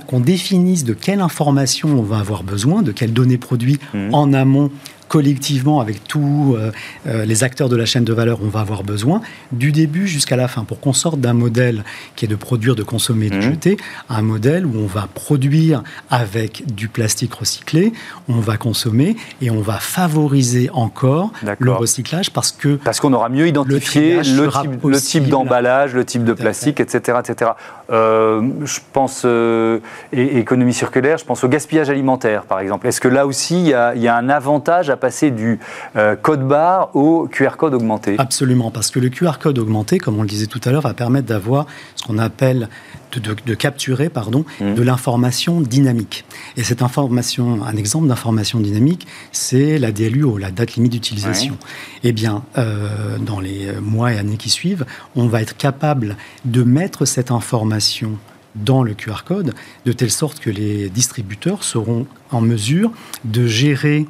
qu'on 0.07 0.19
définisse 0.19 0.83
de 0.83 0.93
quelle 0.93 1.21
information 1.21 1.89
on 1.97 2.01
va 2.01 2.19
avoir 2.19 2.43
besoin, 2.43 2.81
de 2.81 2.91
quelles 2.91 3.13
données 3.13 3.37
produits 3.37 3.79
mmh. 3.93 4.13
en 4.13 4.33
amont 4.33 4.71
collectivement, 5.07 5.79
avec 5.79 6.03
tous 6.03 6.55
euh, 6.55 6.71
euh, 7.07 7.25
les 7.25 7.43
acteurs 7.43 7.69
de 7.69 7.75
la 7.75 7.85
chaîne 7.85 8.03
de 8.03 8.13
valeur, 8.13 8.39
on 8.41 8.47
va 8.47 8.61
avoir 8.61 8.83
besoin, 8.83 9.21
du 9.51 9.71
début 9.71 10.07
jusqu'à 10.07 10.35
la 10.35 10.47
fin, 10.47 10.63
pour 10.63 10.79
qu'on 10.79 10.93
sorte 10.93 11.19
d'un 11.19 11.33
modèle 11.33 11.83
qui 12.15 12.25
est 12.25 12.27
de 12.27 12.35
produire, 12.35 12.75
de 12.75 12.83
consommer, 12.83 13.29
de 13.29 13.37
mmh. 13.37 13.41
jeter, 13.41 13.77
à 14.09 14.17
un 14.17 14.21
modèle 14.21 14.65
où 14.65 14.77
on 14.77 14.87
va 14.87 15.07
produire 15.13 15.83
avec 16.09 16.63
du 16.73 16.87
plastique 16.87 17.33
recyclé, 17.33 17.93
on 18.27 18.39
va 18.39 18.57
consommer 18.57 19.15
et 19.41 19.49
on 19.51 19.61
va 19.61 19.79
favoriser 19.79 20.69
encore 20.73 21.31
le 21.59 21.71
recyclage 21.71 22.31
parce 22.31 22.51
que... 22.51 22.75
Parce 22.75 22.99
qu'on 22.99 23.13
aura 23.13 23.29
mieux 23.29 23.47
identifié 23.47 24.17
le, 24.17 24.99
type, 24.99 25.27
d'emballage, 25.27 25.93
le 25.93 26.05
type 26.05 26.23
de 26.23 26.33
plastique, 26.33 26.79
etc. 26.79 27.19
etc. 27.19 27.51
Euh, 27.91 28.41
je 28.63 28.79
pense, 28.93 29.25
et, 29.25 30.37
économie 30.37 30.73
circulaire, 30.73 31.17
je 31.17 31.25
pense 31.25 31.43
au 31.43 31.47
gaspillage 31.47 31.89
alimentaire, 31.89 32.43
par 32.43 32.59
exemple. 32.59 32.87
Est-ce 32.87 33.01
que 33.01 33.07
là 33.07 33.27
aussi, 33.27 33.59
il 33.59 33.67
y 33.67 34.05
y 34.05 34.07
a 34.07 34.15
un 34.15 34.29
avantage 34.29 34.89
à 34.89 34.94
passer 34.97 35.31
du 35.31 35.59
euh, 35.95 36.15
code 36.15 36.47
barre 36.47 36.95
au 36.95 37.27
QR 37.27 37.57
code 37.57 37.73
augmenté 37.73 38.15
Absolument, 38.17 38.71
parce 38.71 38.91
que 38.91 38.99
le 38.99 39.09
QR 39.09 39.33
code 39.39 39.59
augmenté, 39.59 39.97
comme 39.97 40.17
on 40.17 40.21
le 40.21 40.27
disait 40.27 40.47
tout 40.47 40.61
à 40.63 40.71
l'heure, 40.71 40.81
va 40.81 40.93
permettre 40.93 41.27
d'avoir 41.27 41.65
ce 41.95 42.03
qu'on 42.03 42.17
appelle 42.17 42.69
de, 43.13 43.53
capturer 43.53 44.09
pardon, 44.09 44.43
mmh. 44.59 44.73
de 44.73 44.81
l'information 44.81 45.61
dynamique. 45.61 46.25
Et 46.57 46.63
cette 46.63 46.81
information, 46.81 47.63
un 47.63 47.77
exemple 47.77 48.07
d'information 48.07 48.59
dynamique, 48.59 49.07
c'est 49.31 49.77
la 49.77 49.93
DLUO, 49.93 50.37
la 50.37 50.51
date 50.51 50.75
limite 50.75 50.91
d'utilisation. 50.91 51.57
Eh 52.03 52.11
bien, 52.11 52.43
euh, 52.57 53.17
dans 53.19 53.39
les 53.39 53.71
mois 53.81 54.11
et 54.11 54.17
années 54.17 54.35
qui 54.35 54.49
suivent, 54.49 54.85
on 55.15 55.27
va 55.27 55.41
être 55.41 55.55
capable 55.55 56.17
de 56.43 56.63
mettre 56.63 57.05
cette 57.05 57.31
information 57.31 58.17
dans 58.55 58.83
le 58.83 58.93
QR 58.93 59.23
code, 59.25 59.53
de 59.85 59.91
telle 59.91 60.11
sorte 60.11 60.39
que 60.39 60.49
les 60.49 60.89
distributeurs 60.89 61.63
seront 61.63 62.07
en 62.31 62.41
mesure 62.41 62.91
de 63.25 63.45
gérer 63.45 64.05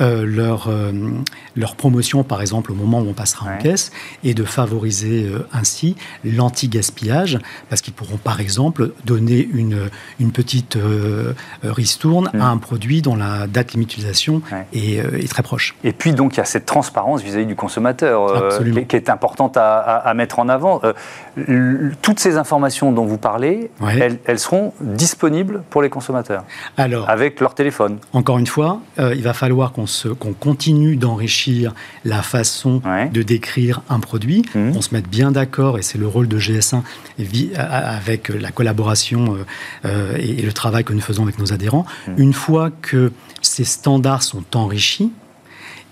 leur, 0.00 0.70
leur 1.56 1.76
promotion, 1.76 2.24
par 2.24 2.40
exemple, 2.40 2.72
au 2.72 2.74
moment 2.74 3.00
où 3.00 3.08
on 3.08 3.14
passera 3.14 3.50
en 3.50 3.58
caisse, 3.58 3.90
et 4.24 4.34
de 4.34 4.44
favoriser 4.44 5.30
ainsi 5.52 5.96
l'anti-gaspillage, 6.24 7.38
parce 7.68 7.80
qu'ils 7.80 7.94
pourront, 7.94 8.16
par 8.16 8.40
exemple, 8.40 8.92
donner 9.04 9.48
une, 9.52 9.90
une 10.20 10.32
petite 10.32 10.78
ristourne 11.62 12.30
à 12.34 12.36
mm. 12.36 12.42
un 12.42 12.56
produit 12.58 13.02
dont 13.02 13.16
la 13.16 13.46
date 13.46 13.72
limite 13.72 13.88
d'utilisation 13.88 14.42
est, 14.72 14.96
est, 14.96 15.28
très 15.28 15.42
proche. 15.42 15.74
Et 15.84 15.92
puis, 15.92 16.12
donc, 16.12 16.34
il 16.34 16.38
y 16.38 16.40
a 16.40 16.44
cette 16.44 16.66
transparence 16.66 17.22
vis-à-vis 17.22 17.46
du 17.46 17.56
consommateur 17.56 18.50
qui, 18.88 18.96
est 18.96 19.10
importante 19.10 19.56
à, 19.56 19.78
à, 19.78 20.14
mettre 20.14 20.38
en 20.38 20.48
avant. 20.48 20.80
toutes 22.02 22.20
ces 22.20 22.36
informations 22.36 22.92
dont 22.92 23.04
vous 23.04 23.18
parlez, 23.18 23.70
elles, 24.26 24.38
seront 24.38 24.72
disponibles 24.80 25.62
pour 25.70 25.82
les 25.82 25.90
consommateurs 25.90 26.44
Alors, 26.76 27.08
avec 27.08 27.40
leur 27.40 27.54
téléphone. 27.54 27.98
Encore 28.12 28.38
une 28.38 28.46
fois, 28.46 28.80
euh, 28.98 29.14
il 29.14 29.22
va 29.22 29.32
falloir 29.32 29.72
qu'on 29.72 29.86
qu'on 30.18 30.32
continue 30.32 30.96
d'enrichir 30.96 31.74
la 32.04 32.22
façon 32.22 32.82
de 33.12 33.22
décrire 33.22 33.82
un 33.88 34.00
produit, 34.00 34.42
mmh. 34.54 34.72
On 34.76 34.82
se 34.82 34.94
mette 34.94 35.08
bien 35.08 35.32
d'accord, 35.32 35.78
et 35.78 35.82
c'est 35.82 35.98
le 35.98 36.06
rôle 36.06 36.28
de 36.28 36.38
GS1 36.38 36.82
avec 37.54 38.28
la 38.28 38.50
collaboration 38.50 39.34
euh, 39.34 39.44
euh, 39.84 40.16
et, 40.18 40.42
le 40.42 40.52
travail 40.52 40.84
que 40.84 40.92
nous 40.92 41.00
faisons 41.00 41.22
avec 41.24 41.38
nos 41.38 41.52
adhérents. 41.52 41.86
Mmh. 42.06 42.12
Une 42.18 42.32
fois 42.32 42.70
que 42.82 43.12
ces 43.42 43.64
standards 43.64 44.22
sont 44.22 44.44
enrichis, 44.54 45.12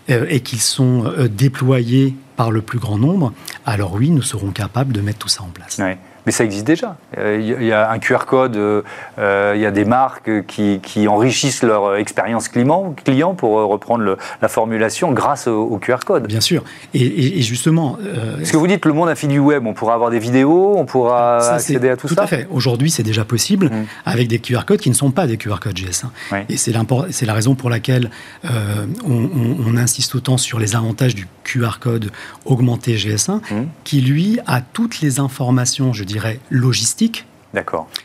et 0.08 0.38
qu'ils 0.38 0.60
sont 0.60 1.12
déployés 1.28 2.14
par 2.36 2.52
le 2.52 2.62
plus 2.62 2.78
grand 2.78 2.96
nombre, 2.96 3.32
alors 3.64 3.94
oui, 3.94 4.10
nous 4.10 4.22
serons 4.22 4.52
capables 4.52 4.92
de 4.92 5.00
mettre 5.00 5.18
tout 5.18 5.28
ça 5.28 5.42
en 5.42 5.48
place 5.48 5.80
mais 6.26 6.32
ça 6.32 6.44
existe 6.44 6.66
déjà. 6.66 6.96
Il 7.16 7.22
euh, 7.22 7.62
y 7.62 7.72
a 7.72 7.88
un 7.90 7.98
QR 8.00 8.26
code, 8.26 8.56
euh, 8.56 8.82
euh, 9.18 9.52
il 9.54 9.62
y 9.62 9.66
a 9.66 9.70
des 9.70 9.84
marques 9.84 10.44
qui, 10.46 11.06
enrichissent 11.06 11.62
leur 11.62 11.94
expérience 11.96 12.48
client, 12.48 12.94
client 13.04 13.34
pour 13.34 13.52
reprendre 13.68 14.16
la 14.42 14.48
formulation 14.48 15.12
grâce 15.12 15.46
au, 15.46 15.78
QR 15.78 15.98
code. 16.04 16.26
Bien 16.26 16.40
sûr. 16.40 16.64
Et, 16.94 17.40
justement. 17.42 17.98
Est-ce 18.40 18.52
que 18.52 18.56
vous 18.56 18.66
dites 18.66 18.84
le 18.84 18.92
monde 18.92 19.08
infini 19.08 19.34
du 19.34 19.38
web, 19.38 19.64
on 19.66 19.72
pourra 19.72 19.94
avoir 19.94 20.10
des 20.10 20.18
vidéos, 20.18 20.74
on 20.76 20.84
pourra 20.84 21.36
accéder 21.54 21.90
à 21.90 21.96
tout, 21.96 22.08
ça 22.08 22.14
Tout 22.16 22.20
à 22.22 22.26
fait. 22.26 22.48
Aujourd'hui, 22.50 22.90
c'est 22.90 23.04
déjà 23.04 23.24
possible 23.24 23.66
mmh. 23.66 23.86
avec 24.04 24.28
des 24.28 24.40
QR 24.40 24.64
codes 24.66 24.80
qui 24.80 24.90
ne 24.90 24.94
sont 24.94 25.12
pas 25.12 25.26
des 25.26 25.36
QR 25.36 25.58
codes 25.60 25.78
GS1. 25.78 26.06
Et 26.48 26.56
c'est 26.56 27.26
la 27.26 27.34
raison 27.34 27.54
pour 27.54 27.70
laquelle 27.70 28.10
on, 28.44 29.76
insiste 29.76 30.14
autant 30.14 30.38
sur 30.38 30.58
les 30.58 30.74
avantages 30.74 31.14
du 31.14 31.28
QR 31.44 31.78
code 31.78 32.10
augmenté 32.46 32.96
GS1, 32.96 33.36
mmh. 33.36 33.66
qui 33.84 34.00
lui 34.00 34.38
a 34.46 34.62
toutes 34.62 35.00
les 35.00 35.20
informations, 35.20 35.92
je 35.92 36.02
dis 36.18 36.38
logistiques. 36.50 37.26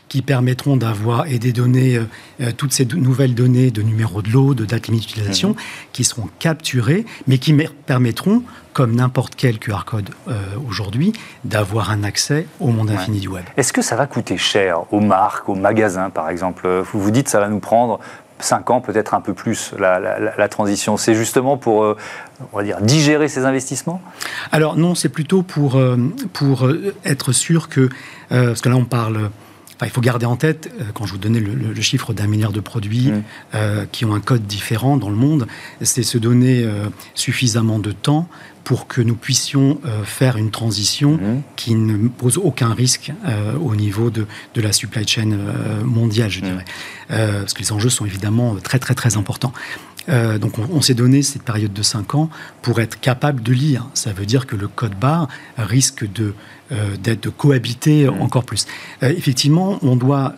Qui 0.08 0.22
permettront 0.22 0.78
d'avoir 0.78 1.26
et 1.26 1.38
des 1.38 1.52
données, 1.52 1.96
euh, 1.96 2.04
euh, 2.40 2.52
toutes 2.56 2.72
ces 2.72 2.86
nouvelles 2.86 3.34
données 3.34 3.70
de 3.70 3.82
numéro 3.82 4.22
de 4.22 4.30
lot, 4.30 4.54
de 4.54 4.64
date 4.64 4.86
limite 4.86 5.02
d'utilisation, 5.02 5.50
mhm. 5.50 5.56
qui 5.92 6.04
seront 6.04 6.28
capturées, 6.38 7.04
mais 7.26 7.36
qui 7.36 7.54
permettront, 7.84 8.44
comme 8.72 8.94
n'importe 8.94 9.34
quel 9.34 9.58
QR 9.58 9.84
code 9.84 10.08
euh, 10.28 10.32
aujourd'hui, 10.66 11.12
d'avoir 11.44 11.90
un 11.90 12.02
accès 12.02 12.46
au 12.60 12.68
monde 12.68 12.90
infini 12.90 13.20
du 13.20 13.28
web. 13.28 13.44
Est-ce 13.58 13.74
que 13.74 13.82
ça 13.82 13.94
va 13.94 14.06
coûter 14.06 14.38
cher 14.38 14.90
aux 14.90 15.00
marques, 15.00 15.50
aux 15.50 15.54
magasins, 15.54 16.08
par 16.08 16.30
exemple? 16.30 16.66
Vous 16.90 17.00
vous 17.00 17.10
dites 17.10 17.28
ça 17.28 17.40
va 17.40 17.48
nous 17.48 17.60
prendre 17.60 18.00
5 18.44 18.70
ans, 18.70 18.80
peut-être 18.80 19.14
un 19.14 19.20
peu 19.20 19.34
plus, 19.34 19.72
la, 19.78 20.48
transition. 20.48 20.96
C'est 20.96 21.14
justement 21.14 21.56
pour, 21.56 21.96
on 22.52 22.56
va 22.56 22.62
dire, 22.62 22.80
digérer 22.80 23.28
ces 23.28 23.44
investissements? 23.44 24.02
Alors 24.50 24.76
non, 24.76 24.94
c'est 24.94 25.08
plutôt 25.08 25.42
pour, 25.42 25.80
pour 26.32 26.68
être 27.04 27.32
sûr 27.32 27.68
que 27.68 27.88
euh, 28.32 28.48
parce 28.48 28.60
que 28.60 28.68
là, 28.68 28.76
on 28.76 28.84
parle. 28.84 29.30
Il 29.86 29.90
faut 29.90 30.00
garder 30.00 30.26
en 30.26 30.36
tête, 30.36 30.72
euh, 30.80 30.84
quand 30.94 31.06
je 31.06 31.12
vous 31.12 31.18
donnais 31.18 31.40
le, 31.40 31.80
chiffre 31.80 32.12
d'un 32.14 32.26
milliard 32.26 32.52
de 32.52 32.60
produits 32.60 33.10
mm. 33.10 33.22
euh, 33.54 33.86
qui 33.90 34.04
ont 34.04 34.14
un 34.14 34.20
code 34.20 34.46
différent 34.46 34.96
dans 34.96 35.10
le 35.10 35.16
monde, 35.16 35.46
c'est 35.80 36.04
se 36.04 36.16
donner 36.16 36.64
suffisamment 37.14 37.78
de 37.78 37.90
temps 37.90 38.28
pour 38.62 38.86
que 38.86 39.00
nous 39.00 39.16
puissions 39.16 39.80
faire 40.04 40.36
une 40.36 40.52
transition 40.52 41.14
mm. 41.14 41.42
qui 41.56 41.74
ne 41.74 42.08
pose 42.08 42.38
aucun 42.38 42.72
risque 42.72 43.12
au 43.60 43.74
niveau 43.74 44.10
de, 44.10 44.26
de, 44.54 44.60
la 44.60 44.72
supply 44.72 45.06
chain 45.06 45.36
mondiale, 45.84 46.30
je 46.30 46.40
mm. 46.40 46.44
dirais. 46.44 46.64
parce 47.08 47.52
que 47.52 47.60
les 47.60 47.72
enjeux 47.72 47.90
sont 47.90 48.06
évidemment 48.06 48.54
très 48.62 48.78
très 48.78 48.94
très 48.94 49.16
importants. 49.16 49.52
Euh, 50.08 50.38
donc 50.38 50.58
on, 50.58 50.80
s'est 50.80 50.94
donné 50.94 51.22
cette 51.22 51.42
période 51.42 51.72
de 51.72 51.82
5 51.82 52.14
ans 52.14 52.30
pour 52.60 52.80
être 52.80 52.98
capable 53.00 53.42
de 53.42 53.52
lire. 53.52 53.86
Ça 53.94 54.12
veut 54.12 54.26
dire 54.26 54.46
que 54.46 54.56
le 54.56 54.68
code 54.68 54.94
barre 54.98 55.28
risque 55.56 56.10
de, 56.10 56.24
euh, 56.24 56.34
d'être, 57.02 57.22
de 57.22 57.28
cohabiter 57.28 58.06
mmh. 58.06 58.22
encore 58.22 58.44
plus. 58.44 58.66
Euh, 59.02 59.08
effectivement, 59.10 59.78
on 59.82 59.96
doit 59.96 60.34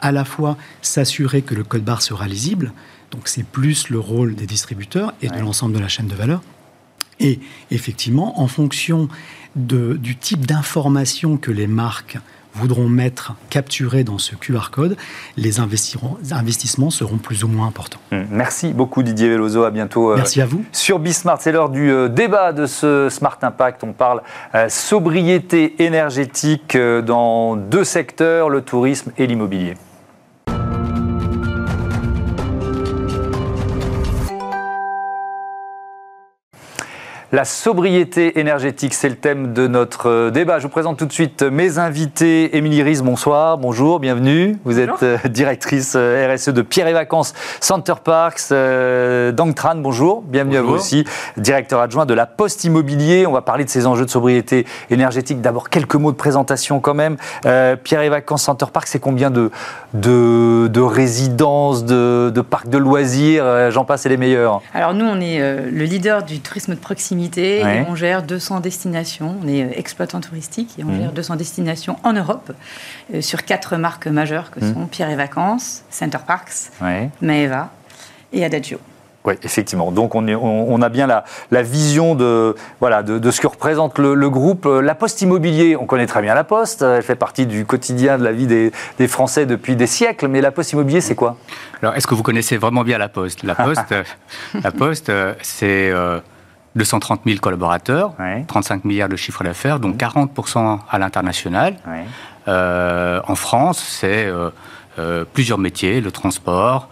à 0.00 0.12
la 0.12 0.24
fois 0.24 0.56
s'assurer 0.82 1.42
que 1.42 1.54
le 1.54 1.64
code 1.64 1.82
barre 1.82 2.02
sera 2.02 2.28
lisible, 2.28 2.72
donc 3.10 3.26
c'est 3.26 3.44
plus 3.44 3.88
le 3.88 3.98
rôle 3.98 4.34
des 4.34 4.46
distributeurs 4.46 5.12
et 5.22 5.28
de 5.28 5.38
l'ensemble 5.38 5.74
de 5.74 5.80
la 5.80 5.88
chaîne 5.88 6.06
de 6.06 6.14
valeur. 6.14 6.42
Et 7.20 7.40
effectivement, 7.70 8.40
en 8.40 8.46
fonction 8.46 9.08
de, 9.56 9.96
du 9.96 10.16
type 10.16 10.46
d'information 10.46 11.36
que 11.36 11.50
les 11.50 11.66
marques 11.66 12.18
voudront 12.58 12.88
mettre, 12.88 13.34
capturer 13.50 14.04
dans 14.04 14.18
ce 14.18 14.34
QR 14.34 14.70
code, 14.70 14.96
les 15.36 15.60
investissements 15.60 16.90
seront 16.90 17.18
plus 17.18 17.44
ou 17.44 17.48
moins 17.48 17.68
importants. 17.68 18.00
Hum, 18.12 18.26
merci 18.30 18.72
beaucoup 18.72 19.02
Didier 19.02 19.30
Veloso, 19.30 19.64
à 19.64 19.70
bientôt. 19.70 20.12
Euh, 20.12 20.16
Merci 20.16 20.40
à 20.40 20.46
vous. 20.46 20.64
Sur 20.72 20.98
Bismart, 20.98 21.40
c'est 21.40 21.52
l'heure 21.52 21.70
du 21.70 21.90
euh, 21.90 22.08
débat 22.08 22.52
de 22.52 22.66
ce 22.66 23.08
Smart 23.10 23.38
Impact. 23.42 23.84
On 23.84 23.92
parle 23.92 24.22
euh, 24.54 24.68
sobriété 24.68 25.82
énergétique 25.82 26.76
dans 26.76 27.56
deux 27.56 27.84
secteurs, 27.84 28.50
le 28.50 28.62
tourisme 28.62 29.12
et 29.16 29.26
l'immobilier. 29.26 29.74
La 37.30 37.44
sobriété 37.44 38.40
énergétique, 38.40 38.94
c'est 38.94 39.10
le 39.10 39.14
thème 39.14 39.52
de 39.52 39.66
notre 39.66 40.08
euh, 40.08 40.30
débat. 40.30 40.60
Je 40.60 40.62
vous 40.62 40.70
présente 40.70 40.96
tout 40.96 41.04
de 41.04 41.12
suite 41.12 41.42
mes 41.42 41.78
invités. 41.78 42.56
Émilie 42.56 42.82
Ries, 42.82 43.02
bonsoir, 43.02 43.58
bonjour, 43.58 44.00
bienvenue. 44.00 44.56
Vous 44.64 44.78
êtes 44.78 45.02
euh, 45.02 45.18
directrice 45.28 45.92
euh, 45.94 46.34
RSE 46.34 46.48
de 46.48 46.62
Pierre 46.62 46.88
et 46.88 46.94
Vacances 46.94 47.34
Center 47.60 47.92
Parks. 48.02 48.48
Dang 48.48 49.52
Tran, 49.54 49.74
bonjour, 49.74 50.22
bienvenue 50.22 50.56
à 50.56 50.62
vous 50.62 50.72
aussi. 50.72 51.04
Directeur 51.36 51.80
adjoint 51.80 52.06
de 52.06 52.14
la 52.14 52.24
Poste 52.24 52.64
Immobilier. 52.64 53.26
On 53.26 53.32
va 53.32 53.42
parler 53.42 53.66
de 53.66 53.70
ces 53.70 53.86
enjeux 53.86 54.06
de 54.06 54.10
sobriété 54.10 54.64
énergétique. 54.88 55.42
D'abord, 55.42 55.68
quelques 55.68 55.96
mots 55.96 56.12
de 56.12 56.16
présentation 56.16 56.80
quand 56.80 56.94
même. 56.94 57.18
Pierre 57.42 58.00
et 58.00 58.08
Vacances 58.08 58.44
Center 58.44 58.66
Parks, 58.72 58.88
c'est 58.88 59.00
combien 59.00 59.30
de, 59.30 59.50
de, 59.92 60.80
résidences, 60.80 61.84
de, 61.84 62.32
de, 62.34 62.40
parcs 62.40 62.70
de 62.70 62.78
loisirs 62.78 63.70
J'en 63.70 63.84
passe, 63.84 64.02
c'est 64.02 64.08
les 64.08 64.16
meilleurs. 64.16 64.62
Alors 64.72 64.94
nous, 64.94 65.04
on 65.04 65.20
est 65.20 65.40
le 65.40 65.84
leader 65.84 66.22
du 66.22 66.40
tourisme 66.40 66.74
de 66.74 66.80
proximité 66.80 67.17
et 67.24 67.84
on 67.88 67.94
gère 67.94 68.22
200 68.22 68.60
destinations. 68.60 69.36
On 69.42 69.48
est 69.48 69.64
euh, 69.64 69.70
exploitant 69.74 70.20
touristique 70.20 70.78
et 70.78 70.84
on 70.84 70.88
mmh. 70.88 71.00
gère 71.00 71.12
200 71.12 71.36
destinations 71.36 71.96
en 72.02 72.12
Europe 72.12 72.52
euh, 73.14 73.20
sur 73.20 73.44
quatre 73.44 73.76
marques 73.76 74.06
majeures 74.06 74.50
que 74.50 74.60
mmh. 74.60 74.74
sont 74.74 74.86
Pierre 74.86 75.10
et 75.10 75.16
Vacances, 75.16 75.82
Center 75.90 76.18
Parks, 76.26 76.70
Maeva 77.20 77.70
et 78.32 78.44
Adagio. 78.44 78.78
Oui, 79.24 79.34
effectivement. 79.42 79.90
Donc 79.90 80.14
on, 80.14 80.26
on, 80.26 80.80
a 80.80 80.88
bien 80.88 81.06
la, 81.06 81.62
vision 81.62 82.14
de, 82.14 82.54
voilà, 82.80 83.02
de, 83.02 83.30
ce 83.30 83.40
que 83.40 83.46
représente 83.46 83.98
le, 83.98 84.30
groupe. 84.30 84.66
La 84.66 84.94
Poste 84.94 85.20
Immobilier, 85.20 85.76
on 85.76 85.84
connaît 85.86 86.06
très 86.06 86.22
bien 86.22 86.34
la 86.34 86.44
Poste. 86.44 86.82
Elle 86.82 87.02
fait 87.02 87.16
partie 87.16 87.44
du 87.44 87.66
quotidien 87.66 88.16
de 88.16 88.24
la 88.24 88.32
vie 88.32 88.46
des, 88.46 89.08
Français 89.08 89.44
depuis 89.44 89.76
des 89.76 89.88
siècles. 89.88 90.28
Mais 90.28 90.40
la 90.40 90.50
Poste 90.50 90.72
Immobilier, 90.72 91.00
c'est 91.00 91.16
quoi? 91.16 91.36
Alors, 91.82 91.94
est-ce 91.94 92.06
que 92.06 92.14
vous 92.14 92.22
connaissez 92.22 92.56
vraiment 92.56 92.84
bien 92.84 92.96
la 92.96 93.08
Poste? 93.08 93.42
La 93.48 93.54
Poste, 93.54 93.94
la 94.62 94.70
Poste, 94.70 95.12
c'est 95.42 95.92
230 96.76 97.22
000 97.26 97.38
collaborateurs, 97.38 98.12
35 98.46 98.84
milliards 98.84 99.08
de 99.08 99.16
chiffre 99.16 99.42
d'affaires, 99.44 99.80
donc 99.80 99.96
40% 99.96 100.78
à 100.88 100.98
l'international. 100.98 101.76
Euh, 102.48 103.20
en 103.26 103.34
France, 103.34 103.78
c'est 103.78 104.26
euh, 104.26 104.50
euh, 104.98 105.24
plusieurs 105.30 105.58
métiers, 105.58 106.00
le 106.00 106.10
transport, 106.10 106.88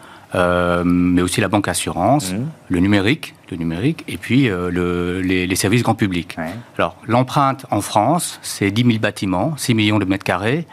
mais 0.84 1.22
aussi 1.22 1.40
la 1.40 1.48
banque 1.48 1.66
assurance, 1.66 2.32
mmh. 2.32 2.36
le 2.68 2.80
numérique, 2.80 3.34
le 3.50 3.56
numérique, 3.56 4.04
et 4.06 4.18
puis 4.18 4.50
les, 4.50 5.56
services 5.56 5.82
grand 5.82 5.94
public. 5.94 6.36
Alors, 6.76 6.96
l'empreinte 7.06 7.64
en 7.70 7.80
France, 7.80 8.38
c'est 8.42 8.70
10 8.70 8.84
000 8.84 8.98
bâtiments, 8.98 9.54
6 9.56 9.74
millions 9.74 9.98
de 9.98 10.04
mètres 10.04 10.24
carrés. 10.24 10.66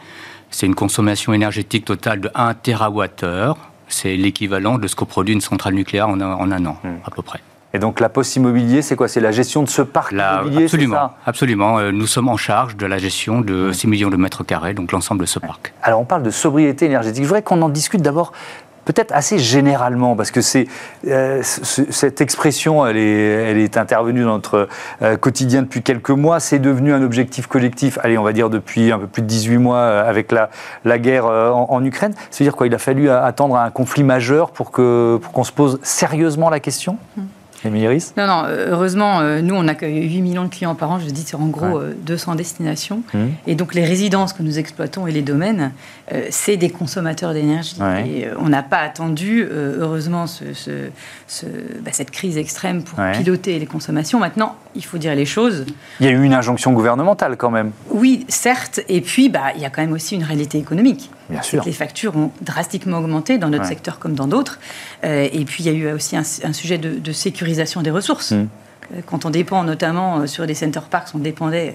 C'est 0.50 0.66
une 0.66 0.74
consommation 0.74 1.32
énergétique 1.32 1.86
totale 1.86 2.20
de 2.20 2.30
1 2.34 2.52
TWh. 2.54 3.54
C'est 3.88 4.16
l'équivalent 4.16 4.76
de 4.76 4.86
ce 4.86 4.96
que 4.96 5.04
produit 5.04 5.32
une 5.32 5.40
centrale 5.40 5.72
nucléaire 5.72 6.10
en, 6.10 6.20
un 6.20 6.66
an, 6.66 6.76
mmh. 6.84 6.88
à 7.06 7.10
peu 7.10 7.22
près. 7.22 7.40
Et 7.74 7.80
donc 7.80 7.98
la 7.98 8.08
Poste 8.08 8.36
Immobilier, 8.36 8.82
c'est 8.82 8.94
quoi? 8.94 9.08
C'est 9.08 9.20
la 9.20 9.32
gestion 9.32 9.64
de 9.64 9.68
ce 9.68 9.82
parc 9.82 10.12
immobilier 10.12 10.64
Absolument, 10.64 10.94
ça? 10.94 11.14
absolument. 11.26 11.78
Euh, 11.78 11.90
nous 11.90 12.06
sommes 12.06 12.28
en 12.28 12.36
charge 12.36 12.76
de 12.76 12.86
la 12.86 12.98
gestion 12.98 13.40
de 13.40 13.72
6 13.72 13.88
millions 13.88 14.10
de 14.10 14.16
mètres 14.16 14.44
carrés, 14.44 14.74
donc 14.74 14.92
l'ensemble 14.92 15.22
de 15.22 15.26
ce 15.26 15.40
parc. 15.40 15.74
Alors 15.82 16.00
on 16.00 16.04
parle 16.04 16.22
de 16.22 16.30
sobriété 16.30 16.86
énergétique. 16.86 17.24
Je 17.24 17.28
voudrais 17.28 17.42
qu'on 17.42 17.60
en 17.62 17.68
discute 17.68 18.00
d'abord 18.00 18.32
peut-être 18.84 19.12
assez 19.12 19.38
généralement, 19.38 20.14
parce 20.16 20.30
que 20.30 20.40
c'est 20.40 20.66
euh, 21.06 21.40
cette 21.42 22.20
expression, 22.20 22.86
elle 22.86 22.96
est, 22.96 23.50
elle 23.50 23.58
est 23.58 23.76
intervenue 23.76 24.22
dans 24.22 24.34
notre 24.34 24.68
euh, 25.02 25.16
quotidien 25.16 25.62
depuis 25.62 25.82
quelques 25.82 26.10
mois. 26.10 26.40
C'est 26.40 26.58
devenu 26.58 26.92
un 26.92 27.02
objectif 27.02 27.46
collectif. 27.46 27.98
Allez, 28.02 28.18
on 28.18 28.22
va 28.22 28.32
dire 28.32 28.50
depuis 28.50 28.92
un 28.92 28.98
peu 28.98 29.06
plus 29.06 29.22
de 29.22 29.26
18 29.26 29.58
mois 29.58 29.78
euh, 29.78 30.08
avec 30.08 30.32
la, 30.32 30.50
la 30.84 30.98
guerre 30.98 31.26
en, 31.26 31.84
Ukraine. 31.84 32.14
C'est-à-dire 32.30 32.56
quoi? 32.56 32.66
Il 32.66 32.74
a 32.74 32.78
fallu 32.78 33.10
attendre 33.10 33.56
un 33.56 33.70
conflit 33.70 34.04
majeur 34.04 34.50
pour 34.50 34.70
que 34.70 35.18
pour 35.20 35.32
qu'on 35.32 35.44
se 35.44 35.52
pose 35.52 35.78
sérieusement 35.82 36.50
la 36.50 36.60
question? 36.60 36.96
Mmh. 37.16 37.22
Non, 38.16 38.26
non, 38.26 38.42
euh, 38.46 38.68
heureusement, 38.70 39.20
euh, 39.20 39.40
nous, 39.40 39.54
on 39.54 39.66
accueille 39.68 40.02
8 40.08 40.22
millions 40.22 40.44
de 40.44 40.48
clients 40.48 40.74
par 40.74 40.90
an, 40.90 40.98
je 40.98 41.06
dis, 41.06 41.22
c'est 41.26 41.36
en 41.36 41.46
gros 41.46 41.80
200 42.04 42.32
euh, 42.32 42.34
destinations. 42.36 43.02
Mmh. 43.12 43.18
Et 43.46 43.54
donc, 43.54 43.74
les 43.74 43.84
résidences 43.84 44.32
que 44.32 44.42
nous 44.42 44.58
exploitons 44.58 45.06
et 45.06 45.12
les 45.12 45.22
domaines, 45.22 45.72
c'est 46.30 46.56
des 46.56 46.70
consommateurs 46.70 47.32
d'énergie. 47.32 47.76
Et 48.06 48.26
on 48.38 48.48
n'a 48.48 48.62
pas 48.62 48.78
attendu, 48.78 49.46
heureusement, 49.50 50.26
ce, 50.26 50.42
bah, 51.80 51.90
cette 51.92 52.10
crise 52.10 52.36
extrême 52.36 52.82
pour 52.82 52.98
piloter 53.12 53.58
les 53.58 53.66
consommations. 53.66 54.18
Maintenant, 54.18 54.56
il 54.74 54.84
faut 54.84 54.98
dire 54.98 55.14
les 55.14 55.26
choses. 55.26 55.64
Il 56.00 56.06
y 56.06 56.08
a 56.08 56.12
eu 56.12 56.22
une 56.22 56.34
injonction 56.34 56.72
gouvernementale 56.72 57.36
quand 57.36 57.50
même. 57.50 57.72
Oui, 57.90 58.26
certes. 58.28 58.80
Et 58.88 59.00
puis, 59.00 59.28
bah, 59.28 59.52
il 59.54 59.62
y 59.62 59.64
a 59.64 59.70
quand 59.70 59.82
même 59.82 59.92
aussi 59.92 60.14
une 60.14 60.24
réalité 60.24 60.58
économique. 60.58 61.10
Bien 61.30 61.42
sûr. 61.42 61.62
Les 61.64 61.72
factures 61.72 62.16
ont 62.16 62.30
drastiquement 62.40 62.98
augmenté 62.98 63.38
dans 63.38 63.48
notre 63.48 63.66
secteur 63.66 63.98
comme 63.98 64.14
dans 64.14 64.26
d'autres. 64.26 64.58
Euh, 65.04 65.28
et 65.32 65.44
puis, 65.44 65.64
il 65.64 65.66
y 65.66 65.68
a 65.70 65.72
eu 65.72 65.92
aussi 65.92 66.16
un, 66.16 66.22
sujet 66.52 66.78
de, 66.78 67.12
sécurisation 67.12 67.82
des 67.82 67.90
ressources. 67.90 68.32
Mm. 68.32 68.48
Euh, 68.94 69.00
quand 69.06 69.24
on 69.24 69.30
dépend 69.30 69.64
notamment 69.64 70.20
euh, 70.20 70.26
sur 70.26 70.46
des 70.46 70.54
center 70.54 70.80
parks, 70.90 71.08
on 71.14 71.18
dépendait 71.18 71.74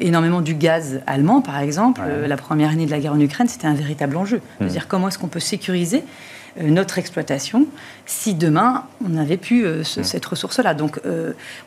énormément 0.00 0.42
du 0.42 0.54
gaz 0.54 1.00
allemand, 1.06 1.40
par 1.40 1.58
exemple. 1.58 2.02
la 2.26 2.36
première 2.36 2.70
année 2.70 2.84
de 2.84 2.90
la 2.90 2.98
guerre 2.98 3.14
en 3.14 3.20
Ukraine, 3.20 3.48
c'était 3.48 3.66
un 3.66 3.74
véritable 3.74 4.16
enjeu. 4.16 4.42
De 4.60 4.66
mm. 4.66 4.68
dire 4.68 4.88
comment 4.88 5.08
est-ce 5.08 5.18
qu'on 5.18 5.28
peut 5.28 5.40
sécuriser 5.40 6.04
notre 6.60 6.98
exploitation 6.98 7.66
si 8.06 8.34
demain 8.34 8.84
on 9.04 9.10
n'avait 9.10 9.36
plus 9.36 9.64
mm. 9.64 9.84
cette 9.84 10.26
ressource-là. 10.26 10.74
Donc 10.74 11.00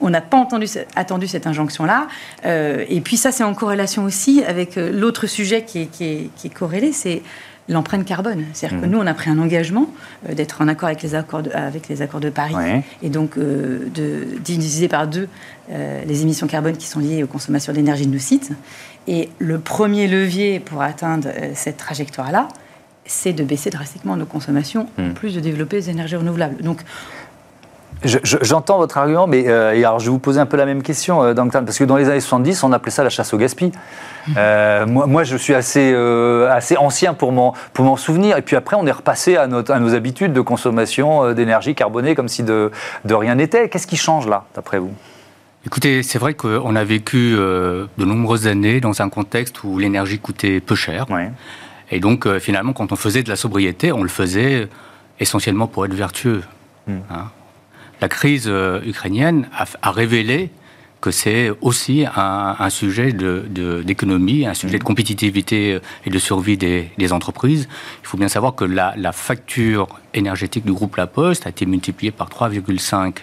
on 0.02 0.10
n'a 0.10 0.22
pas 0.22 0.38
entendu, 0.38 0.68
attendu 0.96 1.28
cette 1.28 1.48
injonction-là. 1.48 2.08
et 2.46 3.02
puis 3.02 3.18
ça, 3.18 3.32
c'est 3.32 3.44
en 3.44 3.54
corrélation 3.54 4.04
aussi 4.04 4.44
avec 4.44 4.76
l'autre 4.76 5.28
sujet 5.28 5.64
qui 5.64 5.90
est 6.00 6.54
corrélé, 6.54 6.92
c'est 6.92 7.22
l'empreinte 7.70 8.06
carbone. 8.06 8.46
C'est-à-dire 8.54 8.82
que 8.82 8.86
mmh. 8.86 8.90
nous, 8.90 9.00
on 9.00 9.08
a 9.08 9.14
pris 9.14 9.30
un 9.30 9.40
engagement 9.40 9.88
euh, 10.30 10.34
d'être 10.34 10.62
en 10.62 10.68
accord 10.68 10.88
avec 10.88 11.02
les 11.02 11.16
accords 11.16 11.44
de, 11.44 11.52
avec 11.52 11.88
les 11.88 12.02
accords 12.02 12.20
de 12.20 12.30
Paris 12.30 12.56
et 13.02 13.10
donc 13.10 13.38
euh, 13.38 13.88
de 13.94 14.38
diviser 14.40 14.88
par 14.88 15.08
deux 15.08 15.28
euh, 15.72 16.04
les 16.06 16.22
émissions 16.22 16.48
carbone 16.48 16.78
qui 16.78 16.88
sont 16.88 17.00
liées 17.00 17.24
aux 17.24 17.28
consommations 17.28 17.74
d'énergie 17.74 18.06
de 18.06 18.14
nos 18.14 18.20
sites. 18.20 18.52
Et 19.08 19.30
le 19.40 19.60
premier 19.60 20.08
levier 20.08 20.60
pour 20.60 20.82
atteindre 20.82 21.28
cette 21.56 21.78
trajectoire-là, 21.78 22.48
c'est 23.06 23.34
de 23.34 23.44
baisser 23.44 23.70
drastiquement 23.70 24.16
nos 24.16 24.26
consommations, 24.26 24.88
en 24.98 25.10
mmh. 25.10 25.14
plus 25.14 25.36
de 25.36 25.40
développer 25.40 25.78
les 25.78 25.90
énergies 25.90 26.16
renouvelables. 26.16 26.62
Donc, 26.62 26.82
J'entends 28.04 28.80
votre 28.80 28.98
argument, 28.98 29.28
mais 29.28 29.48
alors 29.48 30.00
je 30.00 30.06
vais 30.06 30.12
vous 30.12 30.20
poser 30.20 30.38
un 30.42 30.46
peu 30.46 30.58
la 30.58 30.66
même 30.66 30.84
question, 30.84 31.20
parce 31.34 31.78
que 31.78 31.86
dans 31.86 31.96
les 31.96 32.10
années 32.10 32.20
70, 32.20 32.64
on 32.64 32.74
appelait 32.74 32.92
ça 32.92 33.02
la 33.02 33.10
chasse 33.10 33.34
au 33.34 33.38
gaspillage. 33.38 33.72
Euh, 34.38 34.86
moi, 34.86 35.06
moi, 35.06 35.24
je 35.24 35.36
suis 35.38 35.54
assez, 35.54 35.92
euh, 35.94 36.52
assez 36.52 36.78
ancien 36.78 37.14
pour 37.14 37.32
m'en 37.32 37.98
souvenir. 37.98 38.38
Et 38.38 38.42
puis 38.42 38.56
après, 38.56 38.76
on 38.76 38.86
est 38.86 38.92
repassé 38.92 39.36
à, 39.36 39.48
notre, 39.48 39.72
à 39.72 39.80
nos 39.80 39.94
habitudes 39.94 40.34
de 40.34 40.42
consommation 40.42 41.24
euh, 41.24 41.34
d'énergie 41.34 41.76
carbonée 41.76 42.16
comme 42.16 42.28
si 42.28 42.44
de, 42.44 42.72
de 43.06 43.14
rien 43.14 43.36
n'était. 43.36 43.70
Qu'est-ce 43.70 43.88
qui 43.88 43.98
change 43.98 44.28
là, 44.28 44.46
d'après 44.56 44.80
vous? 44.80 44.92
Écoutez, 45.66 46.04
c'est 46.04 46.20
vrai 46.20 46.34
qu'on 46.34 46.76
a 46.76 46.84
vécu 46.84 47.36
de 47.38 47.88
nombreuses 47.98 48.48
années 48.48 48.82
dans 48.82 49.02
un 49.02 49.08
contexte 49.08 49.64
où 49.64 49.78
l'énergie 49.78 50.20
coûtait 50.20 50.60
peu 50.60 50.76
cher. 50.76 51.06
Et 51.94 52.00
donc, 52.00 52.28
finalement, 52.40 52.74
quand 52.74 52.92
on 52.92 52.96
faisait 52.96 53.24
de 53.24 53.30
la 53.30 53.36
sobriété, 53.36 53.92
on 53.92 54.04
le 54.04 54.10
faisait 54.10 54.68
essentiellement 55.20 55.68
pour 55.68 55.86
être 55.86 55.94
vertueux. 55.94 56.44
Hmm. 56.88 56.98
Hein. 57.10 57.32
la 58.02 58.10
crise 58.10 58.52
ukrainienne 58.84 59.48
a, 59.58 59.66
a 59.82 59.92
révélé 59.92 60.52
que 61.04 61.12
c'est 61.12 61.52
aussi 61.60 62.06
un, 62.16 62.70
sujet 62.70 63.12
d'économie, 63.12 64.46
un 64.46 64.54
sujet 64.54 64.78
de 64.78 64.84
mmh. 64.84 64.86
compétitivité 64.86 65.80
et 66.06 66.10
de 66.10 66.18
survie 66.18 66.56
des, 66.56 67.12
entreprises. 67.12 67.68
Il 68.02 68.08
faut 68.08 68.18
bien 68.18 68.30
savoir 68.30 68.56
que 68.56 68.64
la, 68.64 69.12
facture 69.12 69.90
énergétique 70.14 70.66
du 70.66 70.72
groupe 70.72 70.96
La 70.96 71.06
Poste 71.06 71.46
a 71.46 71.50
été 71.50 71.66
multipliée 71.66 72.12
par 72.12 72.30
3,5 72.30 73.18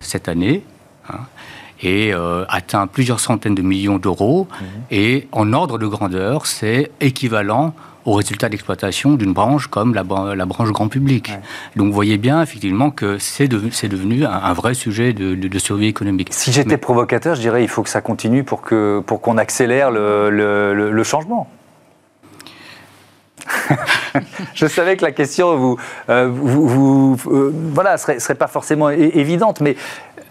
cette 0.00 0.26
année. 0.26 0.62
Hein, 1.10 1.20
et 1.82 2.12
euh, 2.14 2.44
atteint 2.48 2.86
plusieurs 2.86 3.20
centaines 3.20 3.54
de 3.54 3.62
millions 3.62 3.98
d'euros. 3.98 4.48
Mmh. 4.50 4.64
Et 4.90 5.28
en 5.32 5.52
ordre 5.52 5.78
de 5.78 5.86
grandeur, 5.86 6.46
c'est 6.46 6.90
équivalent 7.00 7.74
au 8.06 8.12
résultat 8.12 8.48
d'exploitation 8.48 9.14
d'une 9.14 9.32
branche 9.32 9.66
comme 9.66 9.92
la, 9.92 10.04
branche 10.04 10.70
grand 10.70 10.88
public. 10.88 11.32
Donc 11.74 11.88
vous 11.88 11.92
voyez 11.92 12.18
bien 12.18 12.40
effectivement 12.40 12.90
que 12.90 13.18
c'est 13.18 13.48
devenu 13.48 14.24
un, 14.24 14.52
vrai 14.52 14.74
sujet 14.74 15.12
de, 15.12 15.58
survie 15.58 15.88
économique. 15.88 16.28
Si 16.30 16.52
j'étais 16.52 16.76
provocateur, 16.76 17.34
je 17.34 17.40
dirais 17.40 17.62
il 17.62 17.68
faut 17.68 17.82
que 17.82 17.90
ça 17.90 18.00
continue 18.00 18.44
pour 18.44 18.62
qu'on 18.62 19.02
pour 19.04 19.20
qu'on 19.20 19.36
accélère 19.36 19.90
le, 19.90 21.02
changement. 21.02 21.50
je 24.54 24.66
savais 24.66 24.96
que 24.96 25.04
la 25.04 25.12
question 25.12 25.56
vous, 25.56 25.76
euh, 26.08 26.28
vous, 26.28 27.16
euh, 27.28 27.52
voilà, 27.72 27.96
serait, 27.96 28.18
serait 28.18 28.34
pas 28.34 28.48
forcément 28.48 28.90
évidente, 28.90 29.60
mais 29.60 29.76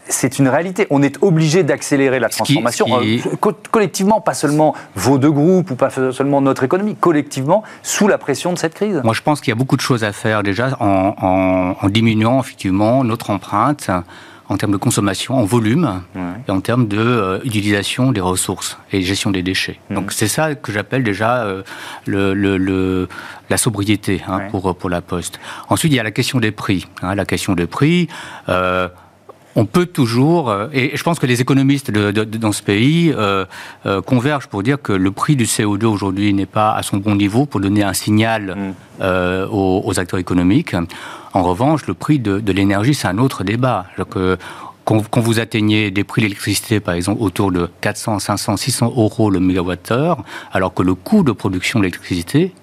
c'est 0.08 0.39
une 0.39 0.48
réalité. 0.48 0.88
On 0.89 1.02
est 1.02 1.22
obligé 1.22 1.63
d'accélérer 1.63 2.20
la 2.20 2.30
transformation 2.30 2.88
euh, 2.91 3.18
collectivement, 3.72 4.22
pas 4.22 4.34
seulement 4.34 4.76
vos 4.96 5.18
deux 5.18 5.32
groupes 5.32 5.72
ou 5.72 5.76
pas 5.76 5.89
seulement 5.89 6.41
notre 6.41 6.63
économie, 6.63 6.96
collectivement, 6.96 7.63
sous 7.84 8.08
la 8.08 8.18
pression 8.18 8.54
de 8.54 8.58
cette 8.58 8.74
crise. 8.74 9.02
Moi, 9.04 9.13
je 9.13 9.22
pense 9.22 9.41
qu'il 9.41 9.50
y 9.50 9.54
a 9.54 9.56
beaucoup 9.56 9.76
de 9.76 9.82
choses 9.82 10.04
à 10.04 10.12
faire 10.12 10.44
déjà 10.44 10.76
en, 10.80 11.76
diminuant 11.89 12.39
effectivement 12.39 13.04
notre 13.04 13.30
empreinte 13.30 13.89
en 14.48 14.58
termes 14.58 14.74
de 14.74 14.78
consommation, 14.78 15.36
en 15.36 15.44
volume, 15.44 16.04
et 16.48 16.52
en 16.52 16.62
termes 16.62 16.88
d'utilisation 16.88 18.10
euh, 18.10 18.13
des 18.13 18.22
ressources 18.22 18.78
et 18.91 19.02
gestion 19.02 19.32
des 19.32 19.41
déchets. 19.41 19.80
Mmh. 19.89 19.96
Donc 19.96 20.12
c'est 20.12 20.28
ça 20.28 20.54
que 20.54 20.72
j'appelle 20.72 21.04
déjà 21.04 21.46
euh, 21.46 21.63
le, 22.06 23.08
la 23.50 23.58
sobriété 23.58 24.22
hein, 24.28 24.41
pour, 24.52 24.76
pour 24.76 24.91
la 24.91 25.02
Poste. 25.02 25.39
Ensuite, 25.68 25.91
il 25.91 25.96
y 25.96 26.00
a 26.00 26.04
la 26.04 26.12
question 26.12 26.39
des 26.39 26.52
prix. 26.52 26.86
Hein, 27.02 27.15
la 27.15 27.26
question 27.26 27.54
des 27.54 27.65
prix 27.65 28.08
on 29.56 29.65
peut 29.65 29.86
toujours, 29.86 30.50
euh, 30.50 30.68
et 30.74 30.96
je 30.96 31.04
pense 31.04 31.18
que 31.18 31.26
les 31.26 31.41
économistes 31.41 31.89
dans 31.89 32.52
ce 32.52 32.62
pays 32.62 33.13
euh, 33.15 33.46
euh, 33.86 34.02
convergent 34.02 34.48
pour 34.48 34.63
dire 34.63 34.82
que 34.82 34.91
le 34.91 35.12
prix 35.12 35.38
du 35.38 35.46
CO2 35.46 35.86
aujourd'hui 35.86 36.34
n'est 36.34 36.46
pas 36.46 36.74
à 36.74 36.84
son 36.84 36.98
bon 36.98 37.15
niveau 37.15 37.46
pour 37.46 37.62
donner 37.62 37.84
un 37.84 37.94
signal 37.94 38.74
mm. 39.00 39.48
aux, 39.52 40.00
acteurs 40.00 40.20
économiques. 40.20 40.76
En 41.34 41.44
revanche, 41.44 41.88
le 41.88 41.94
prix 41.94 42.20
de, 42.20 42.52
l'énergie, 42.52 42.94
c'est 42.94 43.08
un 43.08 43.18
autre 43.18 43.44
débat. 43.44 43.86
quand, 44.84 45.08
vous 45.15 45.39
atteignez 45.39 45.89
des 45.89 46.04
prix 46.04 46.22
de 46.22 46.28
l'électricité, 46.28 46.80
par 46.82 46.94
exemple, 46.94 47.22
autour 47.22 47.52
de 47.52 47.70
400, 47.82 48.20
500, 48.20 48.58
600 48.58 48.94
euros 48.96 49.30
le 49.30 49.39
mégawattheure, 49.39 50.24
alors 50.52 50.74
que 50.74 50.84
le 50.84 50.96
coût 50.96 51.24
de 51.24 51.32
production 51.32 51.80
d'électricité 51.80 52.54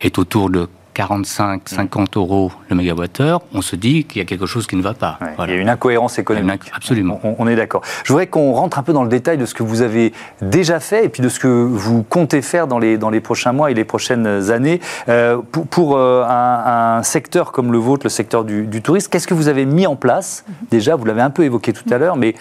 est 0.00 0.18
autour 0.18 0.48
de 0.50 0.68
45, 0.94 1.68
50 1.68 2.16
euros 2.16 2.52
le 2.70 2.76
mégawattheure, 2.76 3.42
on 3.52 3.60
se 3.60 3.76
dit 3.76 4.04
qu'il 4.04 4.20
y 4.20 4.22
a 4.22 4.24
quelque 4.24 4.46
chose 4.46 4.66
qui 4.66 4.76
ne 4.76 4.82
va 4.82 4.94
pas. 4.94 5.18
Il 5.40 5.50
y 5.50 5.52
a 5.52 5.56
une 5.56 5.68
incohérence 5.68 6.18
économique. 6.18 6.70
absolument. 6.74 7.20
On, 7.22 7.46
est 7.48 7.56
d'accord. 7.56 7.82
Je 8.04 8.12
voudrais 8.12 8.28
qu'on 8.28 8.52
rentre 8.52 8.78
un 8.78 8.82
peu 8.82 8.92
dans 8.92 9.02
le 9.02 9.08
détail 9.08 9.36
de 9.36 9.44
ce 9.44 9.54
que 9.54 9.62
vous 9.62 9.82
avez 9.82 10.12
déjà 10.40 10.80
fait 10.80 11.04
et 11.04 11.08
puis 11.08 11.22
de 11.22 11.28
ce 11.28 11.40
que 11.40 11.48
vous 11.48 12.02
comptez 12.04 12.42
faire 12.42 12.66
dans 12.66 12.78
les, 12.78 12.96
dans 12.96 13.10
les 13.10 13.20
prochains 13.20 13.52
mois 13.52 13.70
et 13.70 13.74
les 13.74 13.84
prochaines 13.84 14.50
années. 14.50 14.80
Euh, 15.08 15.38
pour, 15.50 15.66
pour 15.66 15.96
euh, 15.96 16.24
un, 16.26 17.02
secteur 17.02 17.52
comme 17.52 17.72
le 17.72 17.78
vôtre, 17.78 18.06
le 18.06 18.10
secteur 18.10 18.44
du, 18.44 18.82
tourisme, 18.82 19.08
qu'est-ce 19.10 19.26
que 19.26 19.34
vous 19.34 19.48
avez 19.48 19.66
mis 19.66 19.86
en 19.86 19.96
place? 19.96 20.44
Mhm. 20.46 20.54
Déjà, 20.70 20.96
vous 20.96 21.04
l'avez 21.04 21.22
un 21.22 21.30
peu 21.30 21.42
évoqué 21.42 21.72
tout 21.72 21.84
à 21.90 21.98
l'heure, 21.98 22.16
mais 22.16 22.34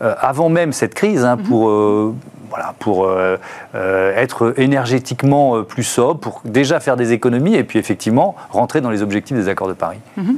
avant 0.00 0.48
même 0.48 0.72
cette 0.72 0.94
crise, 0.94 1.24
hein, 1.24 1.36
mhm. 1.36 1.42
pour 1.44 2.14
voilà, 2.54 2.72
pour 2.78 3.04
euh, 3.04 3.36
euh, 3.74 4.14
être 4.16 4.54
énergétiquement 4.58 5.56
euh, 5.56 5.62
plus 5.62 5.82
sobre, 5.82 6.20
pour 6.20 6.40
déjà 6.44 6.78
faire 6.78 6.96
des 6.96 7.12
économies 7.12 7.56
et 7.56 7.64
puis 7.64 7.80
effectivement 7.80 8.36
rentrer 8.50 8.80
dans 8.80 8.90
les 8.90 9.02
objectifs 9.02 9.36
des 9.36 9.48
accords 9.48 9.66
de 9.66 9.72
Paris. 9.72 9.98
Mhm. 10.16 10.36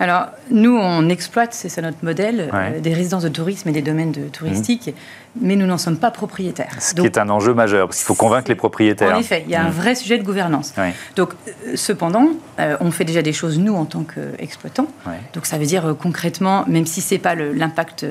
Alors, 0.00 0.26
nous, 0.50 0.76
on 0.76 1.08
exploite, 1.08 1.54
c'est 1.54 1.68
ça 1.68 1.80
notre 1.80 2.04
modèle, 2.04 2.50
des 2.80 2.92
résidences 2.92 3.22
de 3.22 3.28
tourisme 3.28 3.68
et 3.68 3.72
des 3.72 3.80
domaines 3.80 4.10
de 4.10 4.22
touristique, 4.22 4.88
mhm. 4.88 5.42
mais 5.46 5.54
nous 5.54 5.66
n'en 5.66 5.78
sommes 5.78 5.98
pas 5.98 6.10
propriétaires. 6.10 6.74
Ce 6.80 6.94
qui 6.94 7.06
est 7.06 7.16
un 7.16 7.30
enjeu 7.30 7.54
majeur, 7.54 7.86
parce 7.86 7.98
qu'il 7.98 8.06
faut 8.06 8.16
convaincre 8.16 8.48
les 8.48 8.56
propriétaires. 8.56 9.14
En 9.14 9.20
effet, 9.20 9.44
il 9.46 9.52
y 9.52 9.54
a 9.54 9.64
un 9.64 9.70
vrai 9.70 9.94
sujet 9.94 10.18
de 10.18 10.24
gouvernance. 10.24 10.74
Donc, 11.14 11.34
cependant, 11.76 12.30
on 12.58 12.90
fait 12.90 13.04
déjà 13.04 13.22
des 13.22 13.32
choses, 13.32 13.60
nous, 13.60 13.76
en 13.76 13.84
tant 13.84 14.02
qu'exploitants. 14.02 14.88
Donc, 15.32 15.46
ça 15.46 15.58
veut 15.58 15.66
dire 15.66 15.94
concrètement, 15.96 16.64
même 16.66 16.86
si 16.86 17.00
ce 17.00 17.14
n'est 17.14 17.20
pas 17.20 17.36
l'impact 17.36 18.04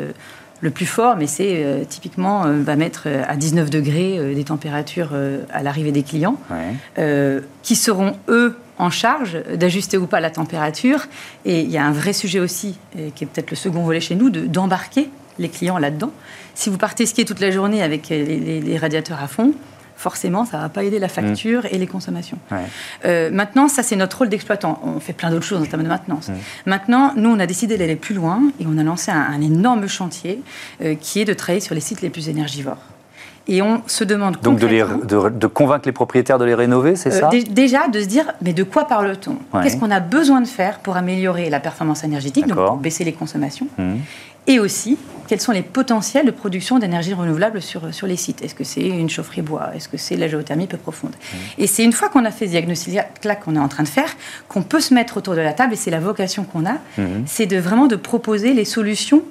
le 0.64 0.72
plus 0.72 0.86
fort, 0.86 1.18
mais 1.18 1.28
c'est 1.28 1.62
euh, 1.66 1.84
typiquement, 1.84 2.46
euh, 2.46 2.62
va 2.64 2.78
mettre 2.78 3.04
euh, 3.08 3.24
à 3.28 3.36
19 3.36 3.70
degrés 3.70 4.34
des 4.34 4.46
températures 4.46 5.12
à 5.52 5.62
l'arrivée 5.62 5.92
des 5.92 6.04
clients, 6.04 6.38
qui 7.62 7.76
seront, 7.76 8.14
eux, 8.30 8.58
en 8.80 8.90
charge 8.90 9.38
d'ajuster 9.56 9.98
ou 9.98 10.08
pas 10.08 10.20
la 10.20 10.30
température. 10.30 11.06
Et 11.46 11.62
il 11.62 11.70
y 11.70 11.78
a 11.78 11.86
un 11.86 11.92
vrai 11.92 12.14
sujet 12.14 12.40
aussi, 12.40 12.78
qui 13.16 13.24
est 13.24 13.28
peut-être 13.28 13.52
le 13.52 13.58
second 13.58 13.84
volet 13.84 14.00
chez 14.00 14.16
nous, 14.16 14.30
d'embarquer 14.30 15.10
les 15.38 15.50
clients 15.50 15.78
là-dedans. 15.78 16.12
Si 16.56 16.70
vous 16.70 16.78
partez 16.78 17.06
skier 17.06 17.26
toute 17.26 17.40
la 17.40 17.52
journée 17.52 17.84
avec 17.84 18.10
les, 18.10 18.78
radiateurs 18.78 19.22
à 19.22 19.28
fond, 19.28 19.54
forcément, 19.96 20.46
ça 20.46 20.58
ne 20.58 20.62
va 20.64 20.70
pas 20.70 20.84
aider 20.84 21.00
la 21.00 21.08
facture 21.08 21.66
et 21.66 21.78
les 21.78 21.88
consommations. 21.88 22.38
Euh, 23.06 23.30
maintenant, 23.32 23.68
ça, 23.68 23.84
c'est 23.84 23.96
notre 23.96 24.20
rôle 24.20 24.30
d'exploitant. 24.30 24.80
On 24.84 25.00
fait 25.00 25.14
plein 25.14 25.32
d'autres 25.32 25.46
choses 25.46 25.62
en 25.62 25.66
termes 25.66 25.84
de 25.84 25.88
maintenance. 25.88 26.30
Maintenant, 26.66 27.14
nous, 27.16 27.30
on 27.30 27.40
a 27.40 27.46
décidé 27.46 27.78
d'aller 27.78 27.96
plus 27.96 28.16
loin 28.16 28.42
et 28.60 28.66
on 28.68 28.78
a 28.78 28.84
lancé 28.84 29.12
un, 29.12 29.42
énorme 29.42 29.88
chantier 29.88 30.42
euh, 30.82 30.96
qui 30.96 31.20
est 31.20 31.26
de 31.26 31.34
travailler 31.34 31.60
sur 31.60 31.76
les 31.76 31.82
sites 31.82 32.02
les 32.02 32.10
plus 32.10 32.30
énergivores. 32.30 32.78
Et 33.48 33.62
on 33.62 33.82
se 33.88 34.06
demande 34.06 34.38
Donc 34.42 34.58
de, 34.58 35.30
de, 35.30 35.48
convaincre 35.48 35.86
les 35.86 35.92
propriétaires 35.92 36.38
de 36.38 36.46
les 36.46 36.56
rénover, 36.56 36.96
c'est 36.96 37.12
ça? 37.12 37.30
Déjà, 37.50 37.90
de 37.90 38.00
se 38.00 38.06
dire, 38.06 38.32
mais 38.42 38.54
de 38.54 38.64
quoi 38.64 38.86
parle-t-on? 38.86 39.38
Qu'est-ce 39.62 39.78
qu'on 39.78 39.92
a 39.92 40.00
besoin 40.00 40.40
de 40.40 40.48
faire 40.48 40.80
pour 40.80 40.96
améliorer 40.96 41.50
la 41.50 41.60
performance 41.60 42.06
énergétique, 42.06 42.48
donc 42.48 42.66
pour 42.66 42.78
baisser 42.78 43.04
les 43.04 43.14
consommations? 43.14 43.68
Mmh 43.78 43.96
et 44.48 44.60
aussi 44.60 44.98
quels 45.28 45.40
sont 45.40 45.54
les 45.54 45.62
potentiels 45.62 46.26
de 46.26 46.32
production 46.32 46.80
d'énergie 46.80 47.14
renouvelable 47.14 47.62
sur, 47.62 47.94
sur 47.94 48.08
les 48.08 48.18
sites? 48.18 48.42
Est-ce 48.42 48.56
que 48.56 48.64
c'est 48.64 48.86
une 48.86 49.10
chaufferie 49.10 49.42
bois? 49.42 49.72
Est-ce 49.74 49.88
que 49.88 49.98
c'est 49.98 50.18
la 50.18 50.28
géothermie 50.28 50.68
peu 50.68 50.78
profonde? 50.78 51.12
Mmh. 51.12 51.38
Et 51.60 51.68
c'est 51.68 51.84
une 51.84 51.94
fois 51.94 52.10
qu'on 52.10 52.26
a 52.26 52.32
fait 52.32 52.46
ce 52.46 52.52
diagnostic-là 52.52 53.36
qu'on 53.38 53.56
est 53.56 53.60
en 53.60 53.70
train 53.70 53.84
de 53.84 53.88
faire, 53.88 54.10
qu'on 54.50 54.64
peut 54.64 54.82
se 54.82 54.94
mettre 54.94 55.18
autour 55.18 55.36
de 55.36 55.42
la 55.42 55.54
table, 55.54 55.74
et 55.74 55.76
c'est 55.78 55.92
la 55.92 56.00
vocation 56.00 56.44
qu'on 56.44 56.66
a, 56.66 56.74
mmh. 56.98 57.04
c'est 57.26 57.46
de 57.46 57.58
vraiment 57.58 57.88
de 57.88 57.96
proposer 57.96 58.54
les 58.54 58.66
solutions 58.66 59.24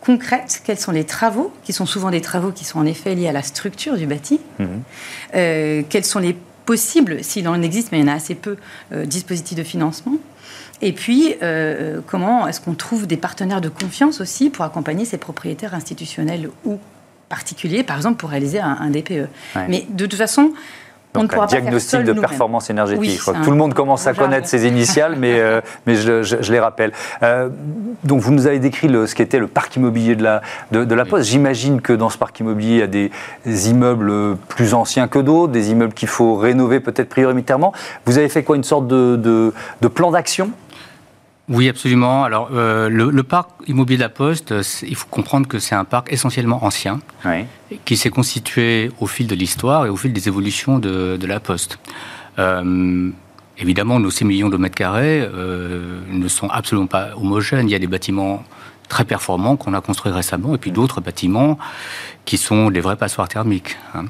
concrètes, 0.00 0.62
quels 0.64 0.78
sont 0.78 0.92
les 0.92 1.04
travaux, 1.04 1.52
qui 1.62 1.72
sont 1.72 1.86
souvent 1.86 2.10
des 2.10 2.20
travaux 2.20 2.50
qui 2.50 2.64
sont 2.64 2.78
en 2.78 2.86
effet 2.86 3.14
liés 3.14 3.28
à 3.28 3.32
la 3.32 3.42
structure 3.42 3.96
du 3.96 4.06
bâti, 4.06 4.40
mmh. 4.58 4.64
euh, 5.34 5.82
quels 5.88 6.04
sont 6.04 6.18
les 6.18 6.36
possibles, 6.66 7.22
s'il 7.22 7.46
en 7.48 7.60
existe, 7.60 7.92
mais 7.92 7.98
il 7.98 8.06
y 8.06 8.08
en 8.08 8.12
a 8.12 8.16
assez 8.16 8.34
peu, 8.34 8.56
euh, 8.92 9.04
dispositifs 9.04 9.58
de 9.58 9.62
financement, 9.62 10.14
et 10.84 10.92
puis, 10.92 11.34
euh, 11.42 12.00
comment 12.06 12.46
est-ce 12.46 12.60
qu'on 12.60 12.74
trouve 12.74 13.06
des 13.06 13.16
partenaires 13.16 13.62
de 13.62 13.70
confiance 13.70 14.20
aussi 14.20 14.50
pour 14.50 14.66
accompagner 14.66 15.06
ces 15.06 15.16
propriétaires 15.16 15.72
institutionnels 15.72 16.50
ou 16.66 16.78
particuliers, 17.30 17.82
par 17.82 17.96
exemple, 17.96 18.16
pour 18.16 18.28
réaliser 18.28 18.60
un, 18.60 18.90
DPE 18.90 19.28
Mais 19.70 19.86
de 19.88 20.04
toute 20.04 20.18
façon, 20.18 20.52
on 21.14 21.22
ne 21.22 21.28
pourra 21.28 21.44
un 21.44 21.46
diagnostic 21.46 22.02
de 22.02 22.12
performance 22.12 22.68
énergétique. 22.68 23.16
je 23.16 23.20
crois 23.22 23.32
que 23.32 23.44
tout 23.44 23.50
le 23.50 23.56
monde 23.56 23.72
commence 23.72 24.06
à 24.06 24.12
connaître 24.12 24.46
ces 24.46 24.66
initiales, 24.66 25.16
mais, 25.18 25.40
euh, 25.40 25.62
mais 25.86 25.94
je, 25.94 26.52
les 26.52 26.60
rappelle. 26.60 26.92
Euh, 27.22 27.48
donc, 28.02 28.20
vous 28.20 28.32
nous 28.32 28.46
avez 28.46 28.58
décrit 28.58 28.88
le, 28.88 29.06
ce 29.06 29.14
qu'était 29.14 29.38
le 29.38 29.46
parc 29.46 29.76
immobilier 29.76 30.16
de 30.16 30.22
la, 30.22 30.42
de, 30.70 30.94
la 30.94 31.06
Poste. 31.06 31.30
J'imagine 31.30 31.80
que 31.80 31.94
dans 31.94 32.10
ce 32.10 32.18
parc 32.18 32.38
immobilier, 32.40 32.74
il 32.74 32.80
y 32.80 32.82
a 32.82 32.86
des, 32.86 33.70
immeubles 33.70 34.36
plus 34.48 34.74
anciens 34.74 35.08
que 35.08 35.18
d'autres, 35.18 35.50
des 35.50 35.70
immeubles 35.70 35.94
qu'il 35.94 36.08
faut 36.08 36.34
rénover 36.34 36.80
peut-être 36.80 37.08
prioritairement. 37.08 37.72
Vous 38.04 38.18
avez 38.18 38.28
fait 38.28 38.42
quoi? 38.42 38.56
Une 38.56 38.64
sorte 38.64 38.86
de, 38.86 39.16
de 39.16 39.88
plan 39.88 40.10
d'action? 40.10 40.50
Oui, 41.48 41.68
absolument. 41.68 42.24
Alors, 42.24 42.48
euh, 42.52 42.88
le, 42.88 43.22
parc 43.22 43.50
immobilier 43.66 43.98
de 43.98 44.02
la 44.02 44.08
Poste, 44.08 44.54
il 44.82 44.94
faut 44.94 45.08
comprendre 45.10 45.46
que 45.46 45.58
c'est 45.58 45.74
un 45.74 45.84
parc 45.84 46.10
essentiellement 46.10 46.64
ancien, 46.64 47.00
qui 47.84 47.96
s'est 47.96 48.10
constitué 48.10 48.90
au 48.98 49.06
fil 49.06 49.26
de 49.26 49.34
l'histoire 49.34 49.84
et 49.84 49.90
au 49.90 49.96
fil 49.96 50.12
des 50.12 50.26
évolutions 50.26 50.78
de, 50.78 51.26
la 51.26 51.40
Poste. 51.40 51.78
Euh, 52.38 53.10
évidemment, 53.58 54.00
nos 54.00 54.10
6 54.10 54.24
millions 54.24 54.48
de 54.48 54.56
mètres 54.56 54.74
carrés 54.74 55.20
euh, 55.20 56.00
ne 56.08 56.28
sont 56.28 56.48
absolument 56.48 56.86
pas 56.86 57.10
homogènes. 57.16 57.68
Il 57.68 57.72
y 57.72 57.76
a 57.76 57.78
des 57.78 57.86
bâtiments 57.86 58.42
très 58.88 59.04
performants 59.04 59.56
qu'on 59.56 59.74
a 59.74 59.82
construits 59.82 60.12
récemment, 60.12 60.54
et 60.54 60.58
puis 60.58 60.72
d'autres 60.72 61.02
bâtiments 61.02 61.58
qui 62.24 62.38
sont 62.38 62.70
des 62.70 62.80
vrais 62.80 62.96
passoires 62.96 63.28
thermiques. 63.28 63.76
Hein. 63.94 64.06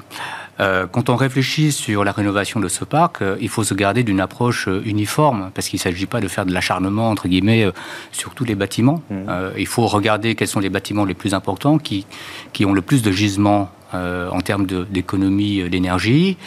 Euh, 0.59 0.87
quand 0.87 1.09
on 1.09 1.15
réfléchit 1.15 1.71
sur 1.71 2.03
la 2.03 2.11
rénovation 2.11 2.59
de 2.59 2.67
ce 2.67 2.85
parc, 2.85 3.21
euh, 3.21 3.35
il 3.41 3.49
faut 3.49 3.63
se 3.63 3.73
garder 3.73 4.03
d'une 4.03 4.21
approche 4.21 4.67
euh, 4.67 4.81
uniforme, 4.85 5.51
parce 5.53 5.67
qu'il 5.67 5.77
ne 5.77 5.81
s'agit 5.81 6.05
pas 6.05 6.21
de 6.21 6.27
faire 6.27 6.45
de 6.45 6.53
l'acharnement, 6.53 7.09
entre 7.09 7.27
guillemets, 7.27 7.67
sur 8.11 8.33
tous 8.33 8.45
les 8.45 8.55
bâtiments. 8.55 9.01
Mmh. 9.09 9.15
il 9.57 9.67
faut 9.67 9.87
regarder 9.87 10.35
quels 10.35 10.47
sont 10.47 10.59
les 10.59 10.69
bâtiments 10.69 11.05
les 11.05 11.13
plus 11.13 11.33
importants, 11.33 11.77
qui, 11.77 12.05
qui 12.53 12.65
ont 12.65 12.73
le 12.73 12.81
plus 12.81 13.01
de 13.01 13.11
gisements 13.11 13.69
en 13.93 14.41
termes 14.41 14.65
d'économie 14.65 15.69
d'énergie, 15.69 16.37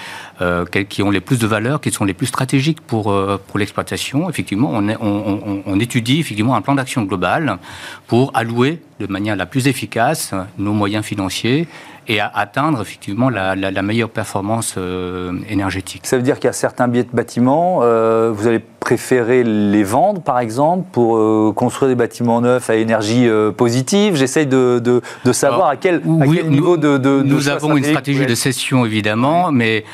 qui 0.91 1.03
ont 1.03 1.11
les 1.11 1.21
plus 1.21 1.39
de 1.39 1.47
valeur, 1.47 1.81
qui 1.81 1.91
sont 1.91 2.05
les 2.05 2.15
plus 2.15 2.27
stratégiques 2.27 2.81
pour, 2.81 3.05
pour 3.47 3.59
l'exploitation. 3.59 4.29
Effectivement, 4.29 4.71
on, 4.73 4.89
on, 4.89 5.63
on, 5.65 5.81
étudie 5.81 6.21
effectivement 6.21 6.57
un 6.57 6.61
plan 6.61 6.75
d'action 6.75 7.03
global 7.03 7.59
pour 8.07 8.31
allouer 8.35 8.83
de 9.01 9.07
manière 9.07 9.37
la 9.37 9.47
plus 9.47 9.67
efficace 9.67 10.35
nos 10.59 10.73
moyens 10.73 11.05
financiers 11.05 11.69
et 12.09 12.21
à 12.21 12.31
atteindre 12.35 12.81
effectivement 12.81 13.29
la, 13.29 13.55
meilleure 13.83 14.09
performance 14.09 14.75
euh, 14.77 15.33
énergétique. 15.49 16.07
Ça 16.07 16.17
veut 16.17 16.23
dire 16.23 16.37
qu'il 16.37 16.47
y 16.47 16.51
a 16.51 16.55
certains 16.55 16.89
biais 16.89 17.05
de 17.05 17.15
bâtiments, 17.15 17.81
euh, 17.83 18.33
vous 18.35 18.47
allez 18.47 18.61
préférer 18.81 19.45
les 19.45 19.85
vendre 19.85 20.23
par 20.23 20.39
exemple 20.39 20.87
pour 20.91 21.17
euh, 21.17 21.53
construire 21.55 21.91
des 21.91 21.95
bâtiments 21.95 22.41
neufs 22.41 22.71
à 22.71 22.77
énergie 22.77 23.29
positive? 23.57 24.17
J'essaye 24.17 24.47
de, 24.47 24.79
de, 24.79 25.33
savoir 25.33 25.69
à, 25.69 25.77
quel, 25.77 26.01
niveau 26.05 26.77
de, 26.77 26.97
de, 26.97 27.23
Nous 27.23 27.49
avons 27.49 27.77
une 27.77 27.85
stratégie 27.85 28.27
de 28.27 28.35
cession 28.35 28.87
évidemment, 28.87 29.53
mais 29.53 29.85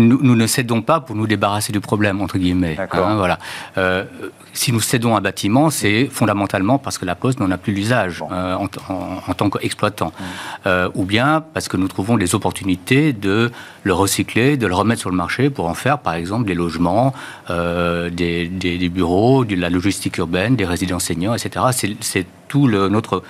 nous, 0.00 0.36
ne 0.36 0.46
cédons 0.46 0.82
pas 0.82 1.00
pour 1.00 1.16
nous 1.16 1.26
débarrasser 1.26 1.72
du 1.72 1.80
problème, 1.80 2.20
entre 2.20 2.38
guillemets. 2.38 2.76
Hein, 2.78 3.16
voilà. 3.16 3.38
Euh, 3.78 4.04
si 4.52 4.72
nous 4.72 4.80
cédons 4.80 5.16
un 5.16 5.20
bâtiment, 5.20 5.70
c'est 5.70 6.06
fondamentalement 6.06 6.78
parce 6.78 6.98
que 6.98 7.04
la 7.04 7.14
Poste 7.14 7.40
n'en 7.40 7.50
a 7.50 7.58
plus 7.58 7.72
l'usage 7.72 8.24
euh, 8.32 8.54
en, 8.54 9.34
tant 9.34 9.50
qu'exploitant. 9.50 10.08
Mmh. 10.08 10.24
Euh, 10.66 10.88
ou 10.94 11.04
bien 11.04 11.44
parce 11.54 11.68
que 11.68 11.76
nous 11.76 11.88
trouvons 11.88 12.16
des 12.16 12.34
opportunités 12.34 13.12
de 13.12 13.50
le 13.84 13.92
recycler, 13.92 14.56
de 14.56 14.66
le 14.66 14.74
remettre 14.74 15.00
sur 15.00 15.10
le 15.10 15.16
marché 15.16 15.50
pour 15.50 15.68
en 15.68 15.74
faire, 15.74 15.98
par 15.98 16.14
exemple, 16.14 16.46
des 16.46 16.54
logements, 16.54 17.12
des, 17.48 18.48
des, 18.48 18.88
bureaux, 18.88 19.44
de 19.44 19.56
la 19.56 19.70
logistique 19.70 20.18
urbaine, 20.18 20.56
des 20.56 20.66
résidences 20.66 21.04
seniors, 21.04 21.34
etc. 21.34 21.96
C'est 22.00 22.26
tout 22.50 22.66
le, 22.66 22.88
notre, 22.88 23.22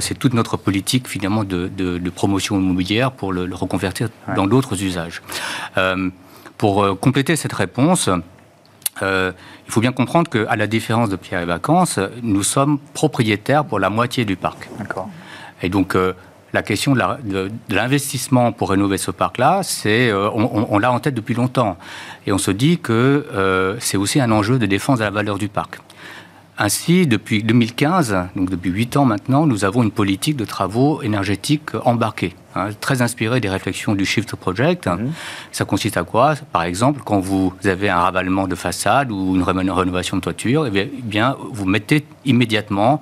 c'est 0.00 0.18
toute 0.18 0.34
notre 0.34 0.56
politique 0.56 1.06
finalement 1.08 1.44
de, 1.44 1.68
de, 1.68 2.10
promotion 2.10 2.58
immobilière 2.58 3.12
pour 3.12 3.32
le, 3.32 3.48
reconvertir 3.54 4.08
dans 4.34 4.46
d'autres 4.46 4.82
usages. 4.82 5.22
Euh, 5.78 6.10
pour 6.58 6.84
euh, 6.84 6.94
compléter 6.94 7.36
cette 7.36 7.52
réponse, 7.52 8.10
euh, 9.02 9.32
il 9.66 9.72
faut 9.72 9.80
bien 9.80 9.92
comprendre 9.92 10.28
qu'à 10.28 10.56
la 10.56 10.66
différence 10.66 11.08
de 11.08 11.16
Pierre 11.16 11.40
et 11.40 11.46
Vacances, 11.46 11.98
nous 12.22 12.42
sommes 12.42 12.78
propriétaires 12.92 13.64
pour 13.64 13.78
la 13.78 13.88
moitié 13.88 14.24
du 14.24 14.36
parc. 14.36 14.68
Et 15.62 15.68
donc, 15.68 15.96
la 16.52 16.62
question 16.62 16.94
de 16.94 17.50
l'investissement 17.68 18.50
pour 18.52 18.70
rénover 18.70 18.98
ce 18.98 19.10
parc-là, 19.10 19.62
c'est, 19.62 20.12
on, 20.12 20.78
l'a 20.78 20.90
en 20.90 20.98
tête 20.98 21.14
depuis 21.14 21.34
longtemps. 21.34 21.78
Et 22.26 22.32
on 22.32 22.38
se 22.38 22.50
dit 22.50 22.78
que 22.78 23.76
c'est 23.78 23.96
aussi 23.96 24.20
un 24.20 24.32
enjeu 24.32 24.58
de 24.58 24.66
défense 24.66 24.98
de 24.98 25.04
la 25.04 25.10
valeur 25.10 25.38
du 25.38 25.48
parc. 25.48 25.80
Ainsi, 26.62 27.06
depuis 27.06 27.42
2015, 27.42 28.14
donc 28.36 28.50
depuis 28.50 28.68
8 28.70 28.98
ans 28.98 29.06
maintenant, 29.06 29.46
nous 29.46 29.64
avons 29.64 29.82
une 29.82 29.90
politique 29.90 30.36
de 30.36 30.44
travaux 30.44 31.00
énergétiques 31.00 31.70
embarqués, 31.86 32.34
hein, 32.54 32.68
très 32.82 33.00
inspirée 33.00 33.40
des 33.40 33.48
réflexions 33.48 33.94
du 33.94 34.04
Shift 34.04 34.36
Project. 34.36 34.86
Mhm. 34.86 35.10
Ça 35.52 35.64
consiste 35.64 35.96
à 35.96 36.04
quoi? 36.04 36.34
Par 36.52 36.64
exemple, 36.64 37.00
quand 37.02 37.18
vous 37.18 37.54
avez 37.64 37.88
un 37.88 38.00
ravalement 38.00 38.46
de 38.46 38.54
façade 38.54 39.10
ou 39.10 39.36
une 39.36 39.42
rénovation 39.42 40.18
de 40.18 40.20
toiture, 40.20 40.66
eh 40.66 40.84
bien, 41.02 41.34
vous 41.50 41.64
mettez 41.64 42.04
immédiatement 42.26 43.00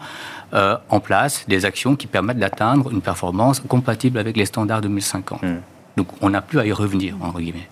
euh, 0.55 0.77
en 0.89 1.01
place 1.01 1.45
des 1.49 1.65
actions 1.65 1.97
qui 1.97 2.07
permettent 2.07 2.39
d'atteindre 2.39 2.93
une 2.93 3.01
performance 3.01 3.59
compatible 3.59 4.21
avec 4.21 4.37
les 4.37 4.47
standards 4.47 4.83
2050. 4.83 5.43
Mhm. 5.43 5.61
Donc 5.97 6.07
on 6.21 6.31
n'a 6.31 6.43
plus 6.43 6.61
à 6.61 6.65
y 6.65 6.71
revenir, 6.71 7.17
entre 7.21 7.41
guillemets. 7.41 7.69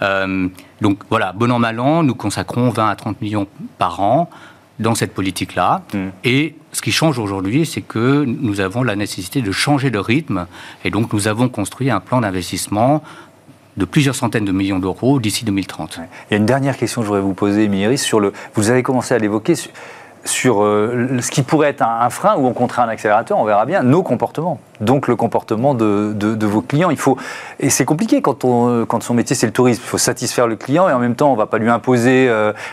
Euh, 0.00 0.48
donc 0.80 1.00
voilà, 1.10 1.34
bon 1.34 1.52
an, 1.52 1.58
mal 1.58 1.78
an, 1.78 2.02
nous 2.02 2.14
consacrons 2.14 2.70
20 2.70 2.88
à 2.88 2.96
30 2.96 3.20
millions 3.20 3.46
par 3.76 4.00
an 4.00 4.30
dans 4.78 4.94
cette 4.94 5.14
politique-là. 5.14 5.82
Mm. 5.92 5.98
Et 6.24 6.54
ce 6.72 6.82
qui 6.82 6.92
change 6.92 7.18
aujourd'hui, 7.18 7.66
c'est 7.66 7.82
que 7.82 8.24
nous 8.24 8.60
avons 8.60 8.82
la 8.82 8.96
nécessité 8.96 9.42
de 9.42 9.52
changer 9.52 9.90
de 9.90 9.98
rythme. 9.98 10.46
Et 10.84 10.90
donc, 10.90 11.12
nous 11.12 11.28
avons 11.28 11.48
construit 11.48 11.90
un 11.90 12.00
plan 12.00 12.20
d'investissement 12.20 13.02
de 13.76 13.84
plusieurs 13.84 14.14
centaines 14.14 14.44
de 14.44 14.52
millions 14.52 14.78
d'euros 14.78 15.18
d'ici 15.18 15.44
2030. 15.44 15.98
Il 16.30 16.32
y 16.32 16.34
a 16.34 16.36
une 16.36 16.46
dernière 16.46 16.76
question 16.76 17.00
que 17.00 17.06
je 17.06 17.08
voudrais 17.08 17.22
vous 17.22 17.34
poser, 17.34 17.68
Myris, 17.68 17.98
sur 17.98 18.20
le. 18.20 18.32
Vous 18.54 18.70
avez 18.70 18.82
commencé 18.82 19.14
à 19.14 19.18
l'évoquer 19.18 19.56
sur 19.56 19.72
euh, 20.46 21.20
ce 21.20 21.30
qui 21.30 21.42
pourrait 21.42 21.68
être 21.68 21.82
un, 21.82 22.08
frein 22.10 22.36
ou 22.36 22.46
au 22.46 22.52
contraire 22.52 22.86
un 22.86 22.88
accélérateur, 22.88 23.38
on 23.38 23.44
verra 23.44 23.66
bien, 23.66 23.82
nos 23.82 24.02
comportements. 24.02 24.58
Donc 24.80 25.06
le 25.06 25.16
comportement 25.16 25.74
de, 25.74 26.46
vos 26.46 26.62
clients. 26.62 26.90
Il 26.90 26.96
faut, 26.96 27.16
et 27.60 27.70
c'est 27.70 27.84
compliqué 27.84 28.22
quand, 28.22 28.44
on, 28.44 28.86
quand 28.86 29.02
son 29.02 29.14
métier 29.14 29.36
c'est 29.36 29.46
le 29.46 29.52
tourisme. 29.52 29.82
Il 29.84 29.88
faut 29.88 29.98
satisfaire 29.98 30.46
le 30.46 30.56
client 30.56 30.88
et 30.88 30.92
en 30.92 30.98
même 30.98 31.14
temps 31.14 31.28
on 31.28 31.34
ne 31.34 31.38
va 31.38 31.46
pas 31.46 31.58
lui 31.58 31.70
imposer 31.70 32.30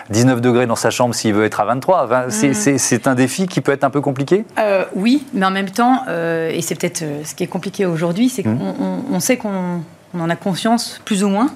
19 0.10 0.38
euh, 0.38 0.40
degrés 0.40 0.66
dans 0.66 0.76
sa 0.76 0.90
chambre 0.90 1.14
s'il 1.14 1.34
veut 1.34 1.46
être 1.46 1.60
à 1.60 1.66
23. 1.66 2.08
Mm. 2.08 2.30
c'est, 2.32 3.08
un 3.08 3.16
défi 3.16 3.48
qui 3.48 3.62
peut 3.62 3.72
être 3.72 3.84
un 3.84 3.90
peu 3.90 4.02
compliqué? 4.02 4.46
Euh, 4.60 4.86
Oui, 4.96 5.26
mais 5.34 5.46
en 5.46 5.52
même 5.52 5.70
temps, 5.70 6.06
et 6.08 6.62
c'est 6.62 6.76
peut-être 6.76 7.04
ce 7.24 7.36
qui 7.36 7.44
est 7.44 7.48
compliqué 7.48 7.86
aujourd'hui, 7.86 8.30
c'est 8.30 8.44
qu'on 8.44 8.76
on, 9.12 9.20
sait 9.20 9.38
qu'on 9.38 9.82
en 10.18 10.30
a 10.30 10.36
conscience 10.36 11.02
plus 11.06 11.24
ou 11.24 11.30
moins 11.30 11.50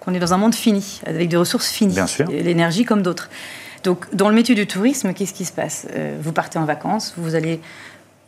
qu'on 0.00 0.14
est 0.14 0.18
dans 0.18 0.32
un 0.32 0.38
monde 0.38 0.54
fini, 0.54 1.02
avec 1.06 1.28
des 1.28 1.36
ressources 1.36 1.68
finies, 1.68 1.98
l'énergie 2.30 2.84
comme 2.84 3.02
d'autres. 3.02 3.28
Donc, 3.82 4.14
dans 4.14 4.28
le 4.28 4.34
métier 4.34 4.54
du 4.54 4.66
tourisme, 4.66 5.14
qu'est-ce 5.14 5.32
qui 5.32 5.44
se 5.44 5.52
passe? 5.52 5.86
Euh, 5.94 6.18
Vous 6.20 6.32
partez 6.32 6.58
en 6.58 6.64
vacances, 6.64 7.14
vous 7.16 7.34
allez 7.34 7.60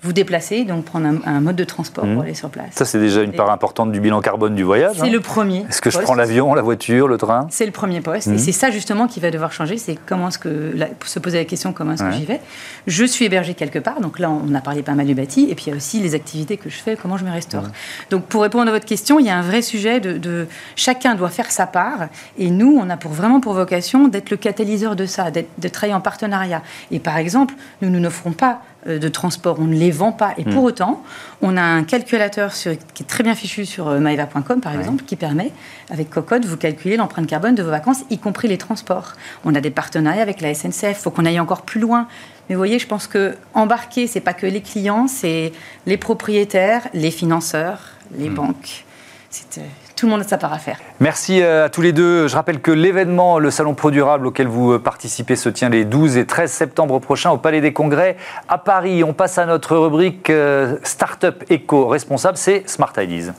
vous 0.02 0.12
déplacer, 0.12 0.64
donc 0.64 0.84
prendre 0.84 1.20
un, 1.24 1.40
mode 1.40 1.54
de 1.54 1.64
transport 1.64 2.04
pour 2.04 2.14
mmh. 2.14 2.20
aller 2.22 2.34
sur 2.34 2.50
place. 2.50 2.70
Ça, 2.72 2.84
c'est 2.84 2.98
déjà 2.98 3.22
une 3.22 3.32
part 3.32 3.50
importante 3.50 3.92
du 3.92 4.00
bilan 4.00 4.20
carbone 4.20 4.56
du 4.56 4.64
voyage. 4.64 4.96
C'est 4.96 5.04
hein. 5.04 5.10
le 5.10 5.20
premier. 5.20 5.64
Est-ce 5.68 5.80
que 5.80 5.90
je 5.90 5.98
prends 5.98 6.16
l'avion, 6.16 6.54
la 6.54 6.62
voiture, 6.62 7.06
le 7.06 7.18
train 7.18 7.46
C'est 7.50 7.66
le 7.66 7.72
premier 7.72 8.00
poste. 8.00 8.26
Et 8.26 8.32
mmh. 8.32 8.38
c'est 8.38 8.52
ça, 8.52 8.70
justement, 8.70 9.06
qui 9.06 9.20
va 9.20 9.30
devoir 9.30 9.52
changer. 9.52 9.76
C'est 9.76 9.96
comment 10.06 10.28
est-ce 10.28 10.38
que, 10.38 10.74
se 11.04 11.18
poser 11.20 11.38
la 11.38 11.44
question, 11.44 11.72
comment 11.72 11.92
est-ce 11.92 12.02
que 12.02 12.10
j'y 12.10 12.24
vais 12.24 12.40
Je 12.88 13.04
suis 13.04 13.26
hébergé 13.26 13.54
quelque 13.54 13.78
part. 13.78 14.00
Donc 14.00 14.18
là, 14.18 14.28
on 14.28 14.52
a 14.54 14.60
parlé 14.60 14.82
pas 14.82 14.94
mal 14.94 15.06
du 15.06 15.14
bâti. 15.14 15.46
Et 15.48 15.54
puis, 15.54 15.66
il 15.66 15.70
y 15.70 15.72
a 15.72 15.76
aussi 15.76 16.00
les 16.00 16.16
activités 16.16 16.56
que 16.56 16.68
je 16.68 16.78
fais, 16.78 16.96
comment 16.96 17.16
je 17.16 17.24
me 17.24 17.30
restaure. 17.30 17.62
Mmh. 17.62 17.72
Donc, 18.10 18.24
pour 18.24 18.42
répondre 18.42 18.68
à 18.68 18.72
votre 18.72 18.86
question, 18.86 19.20
il 19.20 19.26
y 19.26 19.30
a 19.30 19.38
un 19.38 19.42
vrai 19.42 19.62
sujet 19.62 20.00
de, 20.00 20.48
chacun 20.74 21.14
doit 21.14 21.30
faire 21.30 21.52
sa 21.52 21.66
part. 21.66 22.08
Et 22.38 22.50
nous, 22.50 22.76
on 22.80 22.90
a 22.90 22.96
pour, 22.96 23.12
vraiment 23.12 23.40
pour 23.40 23.54
vocation 23.54 24.08
d'être 24.08 24.30
le 24.30 24.36
catalyseur 24.36 24.96
de 24.96 25.06
ça, 25.06 25.30
de 25.30 25.68
travailler 25.68 25.94
en 25.94 26.00
partenariat. 26.00 26.62
Et 26.90 26.98
par 26.98 27.18
exemple, 27.18 27.54
nous, 27.82 27.90
nous 27.90 28.00
n'offrons 28.00 28.32
pas 28.32 28.62
de 28.86 29.08
transport, 29.08 29.58
on 29.60 29.64
ne 29.64 29.74
les 29.74 29.90
vend 29.90 30.12
pas. 30.12 30.34
Et 30.38 30.44
pour 30.44 30.62
hmm. 30.62 30.66
autant, 30.66 31.02
on 31.40 31.56
a 31.56 31.62
un 31.62 31.84
calculateur 31.84 32.52
qui 32.52 32.68
est 32.68 33.06
très 33.06 33.22
bien 33.22 33.34
fichu 33.34 33.64
sur 33.64 33.88
euh, 33.88 34.00
maeva.com, 34.00 34.60
par 34.60 34.74
exemple, 34.74 35.04
qui 35.04 35.16
permet, 35.16 35.52
avec 35.90 36.10
Cocotte, 36.10 36.44
vous 36.44 36.56
calculer 36.56 36.96
l'empreinte 36.96 37.26
carbone 37.26 37.54
de 37.54 37.62
vos 37.62 37.70
vacances, 37.70 38.04
y 38.10 38.18
compris 38.18 38.48
les 38.48 38.58
transports. 38.58 39.12
On 39.44 39.54
a 39.54 39.60
des 39.60 39.70
partenariats 39.70 40.22
avec 40.22 40.40
la 40.40 40.54
SNCF, 40.54 40.90
il 40.90 40.94
faut 40.94 41.10
qu'on 41.10 41.24
aille 41.24 41.40
encore 41.40 41.62
plus 41.62 41.80
loin. 41.80 42.08
Mais 42.48 42.54
vous 42.56 42.60
voyez, 42.60 42.78
je 42.78 42.86
pense 42.86 43.06
que 43.06 43.36
embarquer, 43.54 44.06
c'est 44.06 44.20
pas 44.20 44.34
que 44.34 44.46
les 44.46 44.62
clients, 44.62 45.06
c'est 45.06 45.52
les 45.86 45.96
propriétaires, 45.96 46.88
les 46.92 47.10
financeurs, 47.10 47.80
les 48.16 48.28
hmm. 48.28 48.34
banques. 48.34 48.84
C'est 49.30 49.60
tout 50.02 50.06
le 50.06 50.10
monde 50.10 50.22
a 50.22 50.24
sa 50.24 50.36
part 50.36 50.52
à 50.52 50.58
faire. 50.58 50.80
Merci 50.98 51.40
euh, 51.42 51.66
à 51.66 51.68
tous 51.68 51.80
les 51.80 51.92
deux. 51.92 52.26
Je 52.26 52.34
rappelle 52.34 52.60
que 52.60 52.72
l'événement, 52.72 53.38
le 53.38 53.52
Salon 53.52 53.74
Pro 53.74 53.92
Durable 53.92 54.26
auquel 54.26 54.48
vous 54.48 54.72
euh, 54.72 54.80
participez, 54.80 55.36
se 55.36 55.48
tient 55.48 55.68
les 55.68 55.84
12 55.84 56.16
et 56.16 56.26
13 56.26 56.50
septembre 56.50 56.98
prochains 56.98 57.30
au 57.30 57.38
Palais 57.38 57.60
des 57.60 57.72
Congrès 57.72 58.16
à 58.48 58.58
Paris. 58.58 59.04
On 59.04 59.12
passe 59.12 59.38
à 59.38 59.46
notre 59.46 59.76
rubrique 59.76 60.28
euh, 60.28 60.76
Startup 60.82 61.44
éco-responsable, 61.48 62.36
c'est 62.36 62.68
Smart 62.68 62.92
Ideas. 62.98 63.32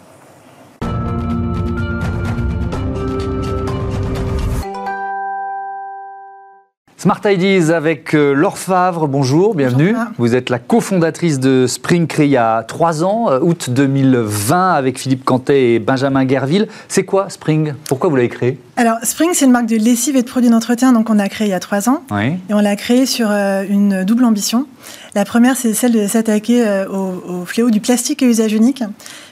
Smart 7.04 7.20
Ideas 7.26 7.76
avec 7.76 8.16
euh, 8.16 8.32
Laure 8.32 8.58
Favre, 8.58 9.10
bonjour, 9.10 9.56
bienvenue. 9.56 9.94
Vous 10.18 10.36
êtes 10.36 10.50
la 10.50 10.58
cofondatrice 10.58 11.38
de 11.38 11.68
Spring 11.68 12.08
créé 12.08 12.28
il 12.28 12.32
y 12.32 12.38
a 12.38 12.64
trois 12.64 13.04
ans, 13.04 13.30
euh, 13.30 13.42
août 13.42 13.70
2020, 13.72 14.72
avec 14.72 14.98
Philippe 14.98 15.26
Cantet 15.26 15.74
et 15.74 15.80
Benjamin 15.80 16.24
Guerville. 16.24 16.70
C'est 16.88 17.04
quoi 17.04 17.30
Spring? 17.30 17.74
Pourquoi 17.90 18.10
vous 18.10 18.16
l'avez 18.16 18.30
créé? 18.30 18.58
Alors 18.78 19.00
Spring, 19.04 19.32
c'est 19.34 19.44
une 19.44 19.52
marque 19.52 19.66
de 19.66 19.76
lessive 19.76 20.16
et 20.16 20.22
de 20.22 20.30
produits 20.30 20.50
d'entretien, 20.50 20.94
donc 20.94 21.10
on 21.10 21.20
a 21.20 21.28
créé 21.28 21.48
il 21.48 21.50
y 21.50 21.54
a 21.54 21.60
trois 21.60 21.90
ans. 21.90 22.04
Et 22.18 22.54
on 22.54 22.62
l'a 22.62 22.78
créé 22.78 23.06
sur 23.06 23.30
euh, 23.30 23.66
une 23.70 24.06
double 24.06 24.24
ambition. 24.24 24.66
La 25.14 25.26
première, 25.26 25.58
c'est 25.58 25.74
celle 25.74 25.92
de 25.92 26.08
s'attaquer 26.08 26.86
au, 26.90 27.44
fléau 27.44 27.70
du 27.70 27.82
plastique 27.82 28.24
à 28.24 28.28
usage 28.28 28.54
unique, 28.54 28.82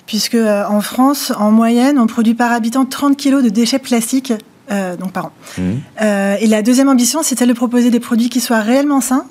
puisque 0.07 0.35
en 0.35 0.81
France, 0.81 1.31
en 1.39 1.51
moyenne, 1.51 1.97
on 1.99 2.05
produit 2.05 2.33
par 2.33 2.51
habitant 2.51 2.83
30 2.83 3.15
kg 3.15 3.41
de 3.41 3.47
déchets 3.49 3.79
plastiques 3.79 4.33
donc 4.97 5.11
par 5.11 5.25
an. 5.25 5.31
Mmh. 5.57 5.61
Euh, 6.01 6.35
et 6.39 6.47
la 6.47 6.61
deuxième 6.61 6.89
ambition, 6.89 7.23
c'est 7.23 7.37
celle 7.37 7.49
de 7.49 7.53
proposer 7.53 7.89
des 7.89 7.99
produits 7.99 8.29
qui 8.29 8.39
soient 8.39 8.61
réellement 8.61 9.01
sains, 9.01 9.25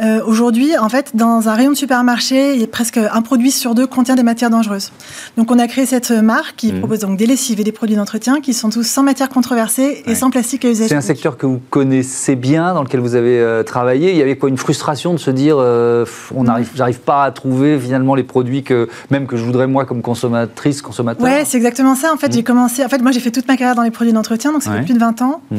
euh, 0.00 0.20
aujourd'hui, 0.24 0.78
en 0.78 0.88
fait, 0.88 1.10
dans 1.14 1.48
un 1.48 1.54
rayon 1.54 1.72
de 1.72 1.76
supermarché, 1.76 2.54
il 2.54 2.60
y 2.60 2.64
a 2.64 2.68
presque 2.68 2.98
un 2.98 3.22
produit 3.22 3.50
sur 3.50 3.74
deux 3.74 3.86
contient 3.86 4.14
des 4.14 4.22
matières 4.22 4.50
dangereuses. 4.50 4.92
Donc, 5.36 5.50
on 5.50 5.58
a 5.58 5.66
créé 5.66 5.86
cette 5.86 6.12
marque 6.12 6.54
qui 6.56 6.72
mmh. 6.72 6.78
propose 6.78 7.00
donc 7.00 7.18
des 7.18 7.26
lessives 7.26 7.58
et 7.58 7.64
des 7.64 7.72
produits 7.72 7.96
d'entretien 7.96 8.40
qui 8.40 8.54
sont 8.54 8.70
tous 8.70 8.84
sans 8.84 9.02
matières 9.02 9.28
controversées 9.28 10.04
et 10.06 10.14
sans 10.14 10.30
plastique 10.30 10.64
à 10.64 10.70
usage. 10.70 10.88
C'est 10.88 10.94
un 10.94 11.00
secteur 11.00 11.36
que 11.36 11.46
vous 11.46 11.60
connaissez 11.70 12.36
bien, 12.36 12.74
dans 12.74 12.82
lequel 12.82 13.00
vous 13.00 13.16
avez 13.16 13.40
euh, 13.40 13.64
travaillé. 13.64 14.12
Il 14.12 14.16
y 14.16 14.22
avait 14.22 14.36
quoi 14.36 14.48
une 14.48 14.56
frustration 14.56 15.14
de 15.14 15.18
se 15.18 15.32
dire, 15.32 15.56
euh, 15.58 16.04
on 16.34 16.44
n'arrive, 16.44 16.70
j'arrive 16.76 17.00
pas 17.00 17.24
à 17.24 17.32
trouver 17.32 17.78
finalement 17.78 18.14
les 18.14 18.22
produits 18.22 18.62
que 18.62 18.88
même 19.10 19.26
que 19.26 19.36
je 19.36 19.44
voudrais 19.44 19.66
moi 19.66 19.84
comme 19.84 20.02
consommatrice, 20.02 20.80
consommateur? 20.80 21.24
Ouais, 21.24 21.42
c'est 21.44 21.56
exactement 21.56 21.96
ça. 21.96 22.12
En 22.12 22.16
fait, 22.16 22.28
mmh. 22.28 22.32
j'ai 22.34 22.42
commencé. 22.44 22.84
En 22.84 22.88
fait, 22.88 23.02
moi, 23.02 23.10
j'ai 23.10 23.20
fait 23.20 23.32
toute 23.32 23.48
ma 23.48 23.56
carrière 23.56 23.74
dans 23.74 23.82
les 23.82 23.90
produits 23.90 24.12
d'entretien, 24.12 24.52
donc 24.52 24.62
ça 24.62 24.70
fait 24.70 24.84
plus 24.84 24.94
de 24.94 25.00
20 25.00 25.22
ans. 25.22 25.40
Mmh. 25.50 25.56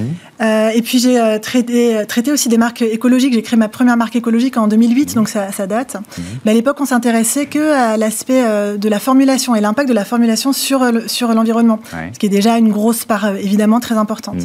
et 0.73 0.81
puis 0.81 0.99
j'ai 0.99 1.39
traité, 1.41 2.05
traité 2.07 2.31
aussi 2.31 2.47
des 2.47 2.57
marques 2.57 2.81
écologiques. 2.81 3.33
J'ai 3.33 3.41
créé 3.41 3.57
ma 3.57 3.67
première 3.67 3.97
marque 3.97 4.15
écologique 4.15 4.28
en 4.57 4.67
2008, 4.67 5.15
donc 5.15 5.29
ça, 5.29 5.67
date. 5.67 5.95
Mhm. 5.95 6.23
Mais 6.45 6.51
à 6.51 6.53
l'époque, 6.53 6.77
on 6.79 6.85
s'intéressait 6.85 7.45
que 7.45 7.71
à 7.73 7.97
l'aspect 7.97 8.43
euh, 8.43 8.77
de 8.77 8.89
la 8.89 8.99
formulation 8.99 9.55
et 9.55 9.61
l'impact 9.61 9.89
de 9.89 9.93
la 9.93 10.05
formulation 10.05 10.53
sur, 10.53 10.83
euh, 10.83 10.91
sur 11.07 11.33
l'environnement, 11.33 11.79
ce 12.13 12.19
qui 12.19 12.25
est 12.25 12.29
déjà 12.29 12.57
une 12.57 12.71
grosse 12.71 13.05
part 13.05 13.25
euh, 13.25 13.35
évidemment 13.35 13.79
très 13.79 13.95
importante. 13.95 14.37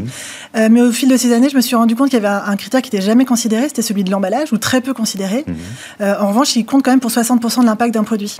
Mhm. 0.54 0.72
mais 0.72 0.80
au 0.80 0.92
fil 0.92 1.08
de 1.08 1.16
ces 1.16 1.32
années, 1.32 1.48
je 1.48 1.56
me 1.56 1.60
suis 1.60 1.76
rendu 1.76 1.96
compte 1.96 2.10
qu'il 2.10 2.22
y 2.22 2.24
avait 2.24 2.42
un, 2.46 2.56
critère 2.56 2.82
qui 2.82 2.90
n'était 2.90 3.04
jamais 3.04 3.24
considéré, 3.24 3.68
c'était 3.68 3.82
celui 3.82 4.04
de 4.04 4.10
l'emballage, 4.10 4.52
ou 4.52 4.58
très 4.58 4.80
peu 4.80 4.94
considéré. 4.94 5.44
Mhm. 5.46 6.06
en 6.20 6.28
revanche, 6.28 6.56
il 6.56 6.64
compte 6.64 6.82
quand 6.82 6.90
même 6.90 7.00
pour 7.00 7.10
60% 7.10 7.60
de 7.60 7.66
l'impact 7.66 7.94
d'un 7.94 8.04
produit. 8.04 8.38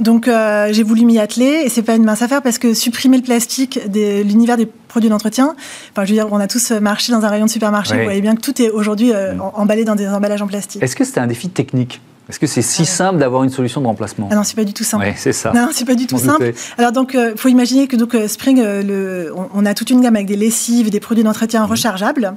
Donc 0.00 0.28
j'ai 0.70 0.82
voulu 0.82 1.04
m'y 1.04 1.18
atteler 1.18 1.62
et 1.64 1.68
c'est 1.68 1.82
pas 1.82 1.94
une 1.94 2.04
mince 2.04 2.22
affaire 2.22 2.42
parce 2.42 2.58
que 2.58 2.74
supprimer 2.74 3.16
le 3.16 3.22
plastique 3.22 3.78
de 3.90 4.22
l'univers 4.22 4.56
des 4.56 4.66
produits 4.66 5.10
d'entretien. 5.10 5.54
Enfin, 5.92 6.04
je 6.04 6.10
veux 6.10 6.16
dire, 6.16 6.28
on 6.32 6.40
a 6.40 6.46
tous 6.46 6.70
marché 6.72 7.12
dans 7.12 7.24
un 7.24 7.28
rayon 7.28 7.46
de 7.46 7.50
supermarché. 7.50 7.96
Vous 7.96 8.04
voyez 8.04 8.22
bien 8.22 8.34
que 8.34 8.40
tout 8.40 8.60
est 8.62 8.70
aujourd'hui 8.70 9.12
euh, 9.12 9.34
mm. 9.34 9.42
emballé 9.54 9.84
dans 9.84 9.94
des 9.94 10.08
emballages 10.08 10.42
en 10.42 10.46
plastique. 10.46 10.82
Est-ce 10.82 10.96
que 10.96 11.04
c'était 11.04 11.20
un 11.20 11.26
défi 11.26 11.48
technique? 11.48 12.00
Est-ce 12.28 12.40
que 12.40 12.46
c'est 12.48 12.62
si 12.62 12.84
simple 12.84 13.18
d'avoir 13.18 13.44
une 13.44 13.50
solution 13.50 13.80
de 13.80 13.86
remplacement 13.86 14.28
ah 14.32 14.34
Non, 14.34 14.42
c'est 14.42 14.56
pas 14.56 14.64
du 14.64 14.72
tout 14.72 14.82
simple. 14.82 15.04
Oui, 15.06 15.12
c'est 15.16 15.32
ça. 15.32 15.52
Non, 15.52 15.68
c'est 15.70 15.84
pas 15.84 15.94
du 15.94 16.08
tout 16.08 16.18
simple. 16.18 16.52
Alors 16.76 16.90
donc, 16.90 17.12
il 17.14 17.20
euh, 17.20 17.36
faut 17.36 17.48
imaginer 17.48 17.86
que 17.86 17.94
donc 17.94 18.16
euh, 18.16 18.26
Spring, 18.26 18.60
le, 18.60 19.32
on, 19.54 19.64
a 19.64 19.74
toute 19.74 19.90
une 19.90 20.00
gamme 20.00 20.16
avec 20.16 20.26
des 20.26 20.34
lessives, 20.34 20.90
des 20.90 20.98
produits 20.98 21.22
d'entretien 21.22 21.64
mm. 21.64 21.70
rechargeables. 21.70 22.34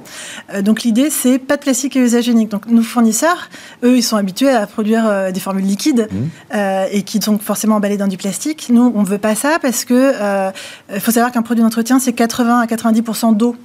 donc 0.62 0.82
l'idée, 0.82 1.10
c'est 1.10 1.38
pas 1.38 1.56
de 1.56 1.62
plastique 1.62 1.96
à 1.96 2.00
usage 2.00 2.28
unique. 2.28 2.50
Donc 2.50 2.66
nos 2.66 2.82
fournisseurs, 2.82 3.48
eux, 3.82 3.96
ils 3.96 4.02
sont 4.02 4.16
habitués 4.16 4.50
à 4.50 4.66
produire 4.68 5.32
des 5.32 5.40
formules 5.40 5.64
liquides 5.64 6.08
mm. 6.10 6.56
et 6.92 7.02
qui 7.02 7.20
sont 7.20 7.38
forcément 7.38 7.76
emballées 7.76 7.96
dans 7.96 8.08
du 8.08 8.16
plastique. 8.16 8.68
Nous, 8.70 8.92
on 8.94 9.02
veut 9.02 9.18
pas 9.18 9.34
ça 9.34 9.58
parce 9.60 9.84
que 9.84 10.12
faut 11.00 11.10
savoir 11.10 11.32
qu'un 11.32 11.42
produit 11.42 11.64
d'entretien, 11.64 11.98
c'est 11.98 12.12
80 12.12 12.60
à 12.60 12.66
90% 12.66 13.36
d'eau. 13.36 13.56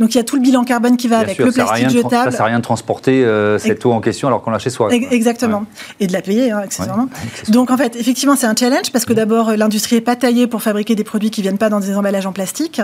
Donc 0.00 0.14
il 0.14 0.18
y 0.18 0.20
a 0.20 0.24
tout 0.24 0.36
le 0.36 0.42
bilan 0.42 0.64
carbone 0.64 0.96
qui 0.96 1.08
va 1.08 1.18
avec 1.18 1.38
le 1.38 1.50
plastique 1.50 1.90
jetable. 1.90 2.30
Ça 2.30 2.38
sert 2.38 2.42
à 2.42 2.48
rien 2.48 2.58
de 2.58 2.62
transporter 2.62 3.24
euh, 3.24 3.58
cette 3.58 3.84
eau 3.86 3.92
en 3.92 4.00
question 4.00 4.28
alors 4.28 4.42
qu'on 4.42 4.50
l'a 4.50 4.58
chez 4.58 4.70
soi. 4.70 4.92
Exactement. 4.92 5.64
Et 6.00 6.06
de 6.06 6.12
la 6.12 6.22
payer, 6.22 6.50
hein, 6.50 6.58
accessoirement. 6.58 7.08
Donc 7.48 7.70
en 7.70 7.76
fait, 7.76 7.96
effectivement, 7.96 8.36
c'est 8.36 8.46
un 8.46 8.54
challenge 8.56 8.90
parce 8.92 9.04
que 9.04 9.12
d'abord, 9.12 9.50
euh, 9.50 9.56
l'industrie 9.56 9.96
n'est 9.96 10.02
pas 10.02 10.16
taillée 10.16 10.46
pour 10.46 10.62
fabriquer 10.62 10.94
des 10.94 11.04
produits 11.04 11.30
qui 11.30 11.42
viennent 11.42 11.58
pas 11.58 11.68
dans 11.68 11.80
des 11.80 11.96
emballages 11.96 12.26
en 12.26 12.32
plastique. 12.32 12.80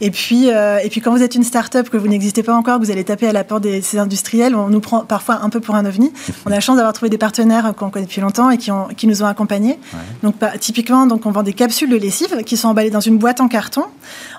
Et 0.00 0.10
puis, 0.10 0.50
euh, 0.50 0.78
et 0.82 0.88
puis 0.88 1.00
quand 1.00 1.12
vous 1.12 1.22
êtes 1.22 1.34
une 1.34 1.44
start-up, 1.44 1.88
que 1.88 1.96
vous 1.96 2.08
n'existez 2.08 2.42
pas 2.42 2.54
encore, 2.54 2.78
que 2.78 2.84
vous 2.84 2.90
allez 2.90 3.04
taper 3.04 3.28
à 3.28 3.32
la 3.32 3.44
porte 3.44 3.64
de 3.64 3.80
ces 3.82 3.98
industriels, 3.98 4.54
on 4.54 4.68
nous 4.68 4.80
prend 4.80 5.00
parfois 5.00 5.40
un 5.42 5.50
peu 5.50 5.60
pour 5.60 5.74
un 5.74 5.84
ovni. 5.84 6.12
on 6.46 6.50
a 6.50 6.54
la 6.54 6.60
chance 6.60 6.76
d'avoir 6.76 6.92
trouvé 6.92 7.10
des 7.10 7.18
partenaires 7.18 7.72
qu'on 7.76 7.90
connaît 7.90 8.06
depuis 8.06 8.20
longtemps 8.20 8.50
et 8.50 8.58
qui, 8.58 8.70
ont, 8.70 8.88
qui 8.96 9.06
nous 9.06 9.22
ont 9.22 9.26
accompagnés. 9.26 9.78
Donc 10.22 10.36
typiquement, 10.60 11.06
donc 11.06 11.26
on 11.26 11.30
vend 11.30 11.42
des 11.42 11.52
capsules 11.52 11.90
de 11.90 11.96
lessive 11.96 12.42
qui 12.44 12.56
sont 12.56 12.68
emballées 12.68 12.90
dans 12.90 13.00
une 13.00 13.18
boîte 13.18 13.40
en 13.40 13.48
carton. 13.48 13.84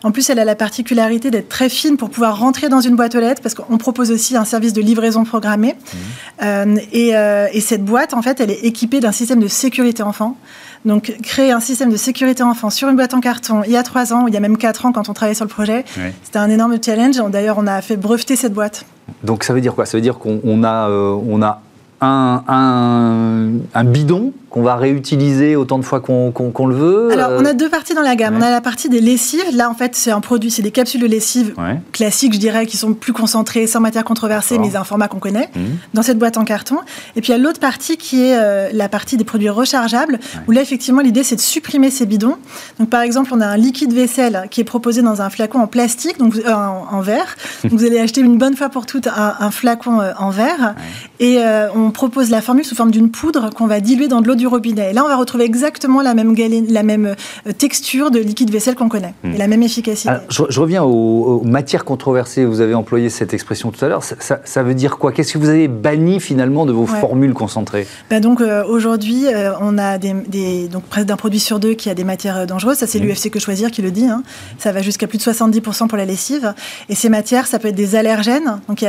En 0.03 0.11
plus, 0.11 0.29
elle 0.29 0.39
a 0.39 0.45
la 0.45 0.55
particularité 0.55 1.31
d'être 1.31 1.49
très 1.49 1.69
fine 1.69 1.97
pour 1.97 2.04
pouvoir 2.09 2.39
rentrer 2.39 2.69
dans 2.69 2.81
une 2.81 2.95
boîte 2.95 3.15
aux 3.15 3.19
lettres, 3.19 3.41
parce 3.41 3.55
qu'on 3.55 3.77
propose 3.77 4.11
aussi 4.11 4.35
un 4.35 4.45
service 4.45 4.73
de 4.73 4.81
livraison 4.81 5.23
programmée. 5.23 5.75
Mmh. 5.75 5.97
Euh, 6.43 6.75
euh, 6.95 7.47
et, 7.51 7.61
cette 7.61 7.83
boîte, 7.83 8.13
en 8.13 8.21
fait, 8.21 8.39
elle 8.39 8.51
est 8.51 8.63
équipée 8.65 8.99
d'un 8.99 9.11
système 9.11 9.39
de 9.39 9.47
sécurité 9.47 10.03
enfant. 10.03 10.37
Donc, 10.85 11.15
créer 11.23 11.51
un 11.51 11.59
système 11.59 11.89
de 11.89 11.97
sécurité 11.97 12.43
enfant 12.43 12.69
sur 12.69 12.89
une 12.89 12.95
boîte 12.95 13.13
en 13.15 13.19
carton 13.19 13.63
il 13.65 13.71
y 13.71 13.77
a 13.77 13.83
trois 13.83 14.13
ans, 14.13 14.27
il 14.27 14.33
y 14.33 14.37
a 14.37 14.39
même 14.39 14.57
quatre 14.57 14.85
ans 14.85 14.91
quand 14.91 15.09
on 15.09 15.13
travaillait 15.13 15.35
sur 15.35 15.45
le 15.45 15.49
projet, 15.49 15.83
c'était 16.23 16.39
un 16.39 16.49
énorme 16.49 16.77
challenge. 16.83 17.17
D'ailleurs, 17.31 17.57
on 17.57 17.67
a 17.67 17.81
fait 17.81 17.97
breveter 17.97 18.35
cette 18.35 18.53
boîte. 18.53 18.85
Donc, 19.23 19.43
ça 19.43 19.53
veut 19.53 19.61
dire 19.61 19.73
quoi? 19.73 19.85
Ça 19.85 19.97
veut 19.97 20.01
dire 20.01 20.19
qu'on 20.19 20.63
a, 20.63 20.89
euh, 20.89 21.15
on 21.27 21.41
a 21.41 21.61
un, 22.01 22.43
un, 22.47 23.49
un 23.73 23.83
bidon 23.83 24.33
qu'on 24.55 24.61
va 24.61 24.77
réutiliser 24.77 25.57
autant 25.57 25.77
de 25.79 25.83
fois 25.83 25.99
qu'on 25.99 26.67
le 26.67 26.75
veut 26.75 27.11
Alors, 27.11 27.31
on 27.37 27.43
a 27.43 27.51
deux 27.51 27.67
parties 27.67 27.93
dans 27.93 28.01
la 28.01 28.15
gamme. 28.15 28.37
On 28.37 28.41
a 28.41 28.49
la 28.49 28.61
partie 28.61 28.87
des 28.87 29.01
lessives. 29.01 29.43
Là, 29.53 29.69
en 29.69 29.73
fait, 29.73 29.95
c'est 29.97 30.11
un 30.11 30.21
produit, 30.21 30.49
c'est 30.49 30.61
des 30.61 30.71
capsules 30.71 31.01
de 31.01 31.07
lessive 31.07 31.53
classiques, 31.91 32.33
je 32.33 32.39
dirais, 32.39 32.65
qui 32.65 32.77
sont 32.77 32.93
plus 32.93 33.11
concentrées, 33.11 33.67
sans 33.67 33.81
matière 33.81 34.05
controversée, 34.05 34.57
mais 34.57 34.77
un 34.77 34.85
format 34.85 35.09
qu'on 35.09 35.19
connaît, 35.19 35.49
mmh. 35.53 35.59
dans 35.93 36.03
cette 36.03 36.17
boîte 36.17 36.37
en 36.37 36.45
carton. 36.45 36.77
Et 37.17 37.21
puis, 37.21 37.31
il 37.33 37.35
y 37.35 37.35
a 37.35 37.37
l'autre 37.37 37.59
partie 37.59 37.97
qui 37.97 38.23
est 38.23 38.37
euh, 38.37 38.69
la 38.71 38.87
partie 38.87 39.17
des 39.17 39.25
produits 39.25 39.49
rechargeables, 39.49 40.19
où 40.47 40.51
là, 40.51 40.61
effectivement, 40.61 41.01
l'idée, 41.01 41.23
c'est 41.23 41.35
de 41.35 41.41
supprimer 41.41 41.91
ces 41.91 42.05
bidons. 42.05 42.37
Donc, 42.79 42.89
par 42.89 43.01
exemple, 43.01 43.31
on 43.33 43.41
a 43.41 43.47
un 43.47 43.57
liquide 43.57 43.91
vaisselle 43.91 44.47
qui 44.51 44.61
est 44.61 44.65
proposé 44.65 45.01
dans 45.01 45.21
un 45.21 45.29
flacon 45.29 45.59
en 45.59 45.67
plastique, 45.67 46.17
donc 46.17 46.37
euh, 46.37 46.53
en, 46.53 47.01
verre. 47.01 47.35
donc, 47.63 47.73
vous 47.77 47.85
allez 47.85 47.99
acheter 47.99 48.21
une 48.21 48.37
bonne 48.37 48.55
fois 48.55 48.69
pour 48.69 48.85
toutes 48.85 49.07
un, 49.07 49.51
flacon 49.51 49.99
euh, 49.99 50.13
en 50.17 50.29
verre. 50.29 50.75
Et 51.19 51.39
on 51.75 51.91
propose 51.91 52.29
la 52.29 52.41
formule 52.41 52.63
sous 52.63 52.75
forme 52.75 52.91
d'une 52.91 53.11
poudre 53.11 53.49
qu'on 53.49 53.67
va 53.67 53.81
diluer 53.81 54.07
dans 54.07 54.21
de 54.21 54.27
l'eau 54.27 54.35
du 54.35 54.44
du 54.45 54.47
robinet. 54.47 54.91
Et 54.91 54.93
là, 54.93 55.03
on 55.03 55.07
va 55.07 55.15
retrouver 55.15 55.45
exactement 55.45 56.01
la 56.01 56.13
même, 56.13 56.35
la 56.69 56.83
même 56.83 57.15
texture 57.57 58.11
de 58.11 58.19
liquide 58.19 58.51
vaisselle 58.51 58.75
qu'on 58.75 58.89
connaît 58.89 59.13
hmm. 59.23 59.33
et 59.33 59.37
la 59.37 59.47
même 59.47 59.63
efficacité. 59.63 60.13
je, 60.29 60.59
reviens 60.59 60.83
aux, 60.83 61.41
matières 61.43 61.83
controversées. 61.83 62.45
Vous 62.45 62.61
avez 62.61 62.75
employé 62.75 63.09
cette 63.09 63.33
expression 63.33 63.71
tout 63.71 63.83
à 63.83 63.87
l'heure. 63.87 64.03
Ça, 64.03 64.63
veut 64.63 64.75
dire 64.75 64.97
quoi? 64.97 65.11
Qu'est-ce 65.11 65.33
que 65.33 65.37
vous 65.37 65.49
avez 65.49 65.67
banni 65.67 66.19
finalement 66.19 66.65
de 66.65 66.71
vos 66.71 66.85
formules 66.85 67.33
concentrées? 67.33 67.87
Ben 68.09 68.21
Donc 68.21 68.41
aujourd'hui, 68.41 69.25
on 69.61 69.77
a 69.77 69.97
des, 69.97 70.67
donc 70.67 70.83
presque 70.83 71.07
d'un 71.07 71.17
produit 71.17 71.39
sur 71.39 71.59
deux 71.59 71.73
qui 71.73 71.89
a 71.89 71.95
des 71.95 72.03
matières 72.03 72.45
dangereuses. 72.45 72.77
Ça, 72.77 72.87
c'est 72.87 72.99
hmm. 72.99 73.07
l'UFC 73.07 73.29
que 73.31 73.39
choisir 73.39 73.71
qui 73.71 73.81
le 73.81 73.91
dit. 73.91 74.05
Hein. 74.05 74.23
Ça 74.59 74.71
va 74.71 74.81
jusqu'à 74.81 75.07
plus 75.07 75.17
de 75.17 75.23
70% 75.23 75.87
pour 75.87 75.97
la 75.97 76.05
lessive. 76.05 76.53
Et 76.89 76.95
ces 76.95 77.09
matières, 77.09 77.47
ça 77.47 77.59
peut 77.59 77.69
être 77.69 77.75
des 77.75 77.95
allergènes. 77.95 78.59
Donc, 78.67 78.85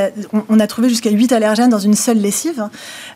on, 0.49 0.59
a 0.59 0.67
trouvé 0.67 0.89
jusqu'à 0.89 1.09
8 1.09 1.31
allergènes 1.31 1.69
dans 1.69 1.79
une 1.79 1.95
seule 1.95 2.19
lessive. 2.19 2.67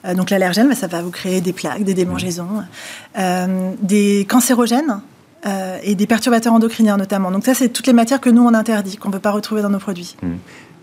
Euh, 0.06 0.13
donc, 0.13 0.30
l'allergène, 0.30 0.67
bah, 0.69 0.75
ça 0.75 0.88
va 0.88 1.01
vous 1.01 1.12
créer 1.12 1.41
des 1.41 1.54
plaques, 1.54 1.84
des 1.84 1.93
démangeaisons, 1.93 2.31
euh, 2.39 3.72
des 3.82 4.26
cancérogènes. 4.30 5.02
Euh, 5.44 5.80
et 5.82 5.96
des 5.96 6.06
perturbateurs 6.06 6.54
endocriniens 6.54 6.98
notamment. 6.98 7.32
Donc 7.32 7.46
ça, 7.46 7.56
c'est 7.56 7.70
toutes 7.70 7.88
les 7.88 7.94
matières 7.94 8.22
que 8.22 8.30
nous, 8.30 8.44
on 8.44 8.54
interdit, 8.54 8.98
qu'on 8.98 9.10
ne 9.10 9.13
peut 9.13 9.20
pas 9.20 9.32
retrouver 9.32 9.63
dans 9.63 9.72
nos 9.72 9.80
produits. 9.80 10.15
Hmm. 10.22 10.36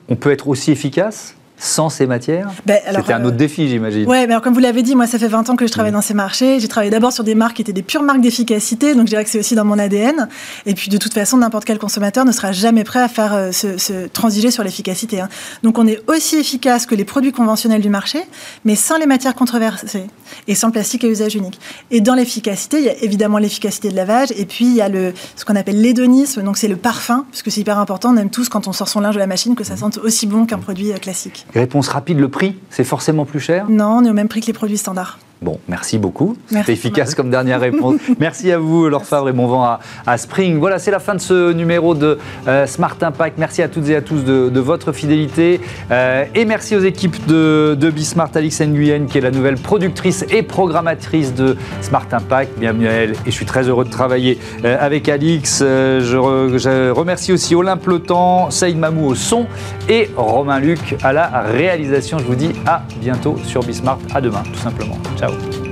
On 0.09 0.17
peut 0.17 0.33
être 0.33 0.49
aussi 0.49 0.73
efficace? 0.73 1.37
Sans 1.59 1.89
ces 1.89 2.07
matières 2.07 2.51
ben, 2.67 2.79
C'était 2.87 3.13
un 3.13 3.25
autre 3.25 3.35
euh, 3.35 3.39
défi, 3.39 3.69
j'imagine. 3.69 4.05
Oui, 4.07 4.17
mais 4.27 4.33
alors, 4.33 4.43
comme 4.43 4.55
vous 4.55 4.61
l'avez 4.61 4.83
dit, 4.83 4.95
moi, 4.95 5.07
ça 5.07 5.19
fait 5.19 5.29
20 5.29 5.51
ans 5.51 5.57
que 5.57 5.67
je 5.67 5.73
travaille 5.73 5.93
dans 5.93 6.01
ces 6.01 6.15
marchés. 6.15 6.61
J'ai 6.61 6.69
travaillé 6.69 6.91
d'abord 6.91 7.13
sur 7.13 7.25
des 7.25 7.35
marques 7.35 7.57
qui 7.57 7.63
étaient 7.63 7.73
des 7.73 7.83
pures 7.83 8.03
marques 8.03 8.21
d'efficacité, 8.21 8.95
donc 8.95 9.07
je 9.07 9.11
dirais 9.11 9.25
que 9.25 9.31
c'est 9.31 9.41
aussi 9.41 9.55
dans 9.55 9.65
mon 9.65 9.79
ADN. 9.79 10.29
Et 10.67 10.75
puis, 10.75 10.89
de 10.89 10.97
toute 10.97 11.13
façon, 11.13 11.39
n'importe 11.39 11.65
quel 11.65 11.79
consommateur 11.79 12.25
ne 12.25 12.33
sera 12.33 12.53
jamais 12.53 12.85
prêt 12.85 13.01
à 13.01 13.09
faire 13.09 13.35
euh, 13.35 13.53
se, 13.53 14.07
transiger 14.07 14.51
sur 14.51 14.63
l'efficacité. 14.63 15.21
Hein. 15.21 15.29
Donc, 15.63 15.79
on 15.79 15.87
est 15.87 16.01
aussi 16.07 16.37
efficace 16.37 16.87
que 16.87 16.95
les 16.95 17.05
produits 17.05 17.33
conventionnels 17.33 17.83
du 17.83 17.91
marché, 17.91 18.21
mais 18.65 18.77
sans 18.77 18.97
les 18.97 19.07
matières 19.07 19.35
controversées 19.35 20.07
et 20.47 20.55
sans 20.55 20.69
le 20.69 20.73
plastique 20.73 21.05
à 21.05 21.09
usage 21.09 21.35
unique. 21.35 21.59
Et 21.91 22.01
dans 22.01 22.15
l'efficacité, 22.15 22.79
il 22.79 22.85
y 22.85 22.89
a 22.89 23.03
évidemment 23.03 23.39
l'efficacité 23.39 23.89
de 23.89 23.97
lavage, 23.97 24.29
et 24.37 24.45
puis 24.45 24.67
il 24.67 24.75
y 24.75 24.81
a 24.81 24.89
le, 24.89 25.13
ce 25.35 25.45
qu'on 25.45 25.57
appelle 25.57 25.81
l'hédonisme, 25.81 26.43
donc 26.43 26.57
c'est 26.57 26.69
le 26.69 26.77
parfum, 26.77 27.27
parce 27.31 27.43
que 27.43 27.51
c'est 27.51 27.61
hyper 27.61 27.79
important. 27.79 28.15
On 28.15 28.17
aime 28.17 28.31
tous, 28.31 28.49
quand 28.49 28.69
on 28.69 28.73
sort 28.73 28.89
son 28.89 29.01
linge 29.01 29.15
de 29.15 29.21
la 29.21 29.27
machine, 29.27 29.57
que 29.57 29.65
ça 29.65 29.77
sente 29.77 29.99
aussi 29.99 30.27
bon 30.27 30.47
qu'un 30.47 30.59
produit 30.59 30.93
euh, 30.93 30.99
classique. 30.99 31.47
Réponse 31.55 31.89
rapide, 31.89 32.19
le 32.19 32.29
prix, 32.29 32.57
c'est 32.71 32.85
forcément 32.85 33.25
plus 33.25 33.41
cher 33.41 33.69
Non, 33.69 33.99
on 33.99 34.05
est 34.05 34.11
au 34.11 34.15
même 34.15 34.29
prix 34.29 34.41
que 34.41 34.47
les 34.47 34.53
produits 34.53 34.79
standards. 34.79 35.19
Bon, 35.41 35.61
merci 35.69 35.99
beaucoup. 35.99 36.37
C'était 36.49 36.73
efficace 36.73 37.15
comme 37.15 37.31
dernière 37.31 37.61
réponse. 37.61 38.01
merci 38.19 38.51
à 38.51 38.59
vous, 38.59 38.89
Laure 38.89 39.05
Favre, 39.05 39.29
et 39.29 39.33
bon 39.33 39.47
vent 39.47 39.79
à, 40.07 40.19
Spring. 40.19 40.59
Voilà, 40.59 40.81
c'est 40.81 40.91
la 40.91 40.99
fin 40.99 41.15
de 41.15 41.21
ce 41.21 41.53
numéro 41.53 41.95
de 41.95 42.19
euh, 42.49 42.67
Smart 42.67 42.97
Impact. 43.01 43.39
Merci 43.39 43.63
à 43.63 43.69
toutes 43.69 43.89
et 43.89 43.95
à 43.95 44.01
tous 44.01 44.25
de, 44.25 44.61
votre 44.61 44.91
fidélité. 44.93 45.61
Euh, 45.93 46.25
et 46.35 46.45
merci 46.45 46.75
aux 46.75 46.81
équipes 46.81 47.25
de, 47.27 47.77
de 47.79 47.91
Bismart, 47.91 48.31
Alix 48.35 48.61
Nguyen, 48.61 49.07
qui 49.07 49.19
est 49.19 49.21
la 49.21 49.31
nouvelle 49.31 49.55
productrice 49.55 50.25
et 50.31 50.43
programmatrice 50.43 51.33
de 51.35 51.57
Smart 51.83 52.07
Impact. 52.11 52.59
Bienvenue 52.59 52.89
à 52.89 52.93
elle. 52.93 53.13
Et 53.13 53.17
je 53.27 53.31
suis 53.31 53.47
très 53.47 53.69
heureux 53.69 53.85
de 53.85 53.91
travailler 53.91 54.39
euh, 54.65 54.77
avec 54.81 55.09
Alix. 55.09 55.61
Je, 55.61 56.91
remercie 56.91 57.33
aussi 57.33 57.55
Olympe 57.55 57.87
Le 57.87 58.01
Temps, 58.01 58.51
Saïd 58.51 58.77
Mamou 58.77 59.07
au 59.07 59.15
son 59.15 59.47
et 59.89 60.11
Romain 60.17 60.59
Luc 60.59 60.97
à 61.05 61.13
la 61.13 61.43
réalisation. 61.43 62.19
Je 62.19 62.25
vous 62.25 62.35
dis 62.35 62.51
à 62.67 62.83
bientôt 63.01 63.37
sur 63.45 63.63
Bismart. 63.63 63.99
À 64.13 64.21
demain, 64.21 64.43
tout 64.53 64.59
simplement. 64.59 64.99
Ciao. 65.17 65.28
out. 65.29 65.68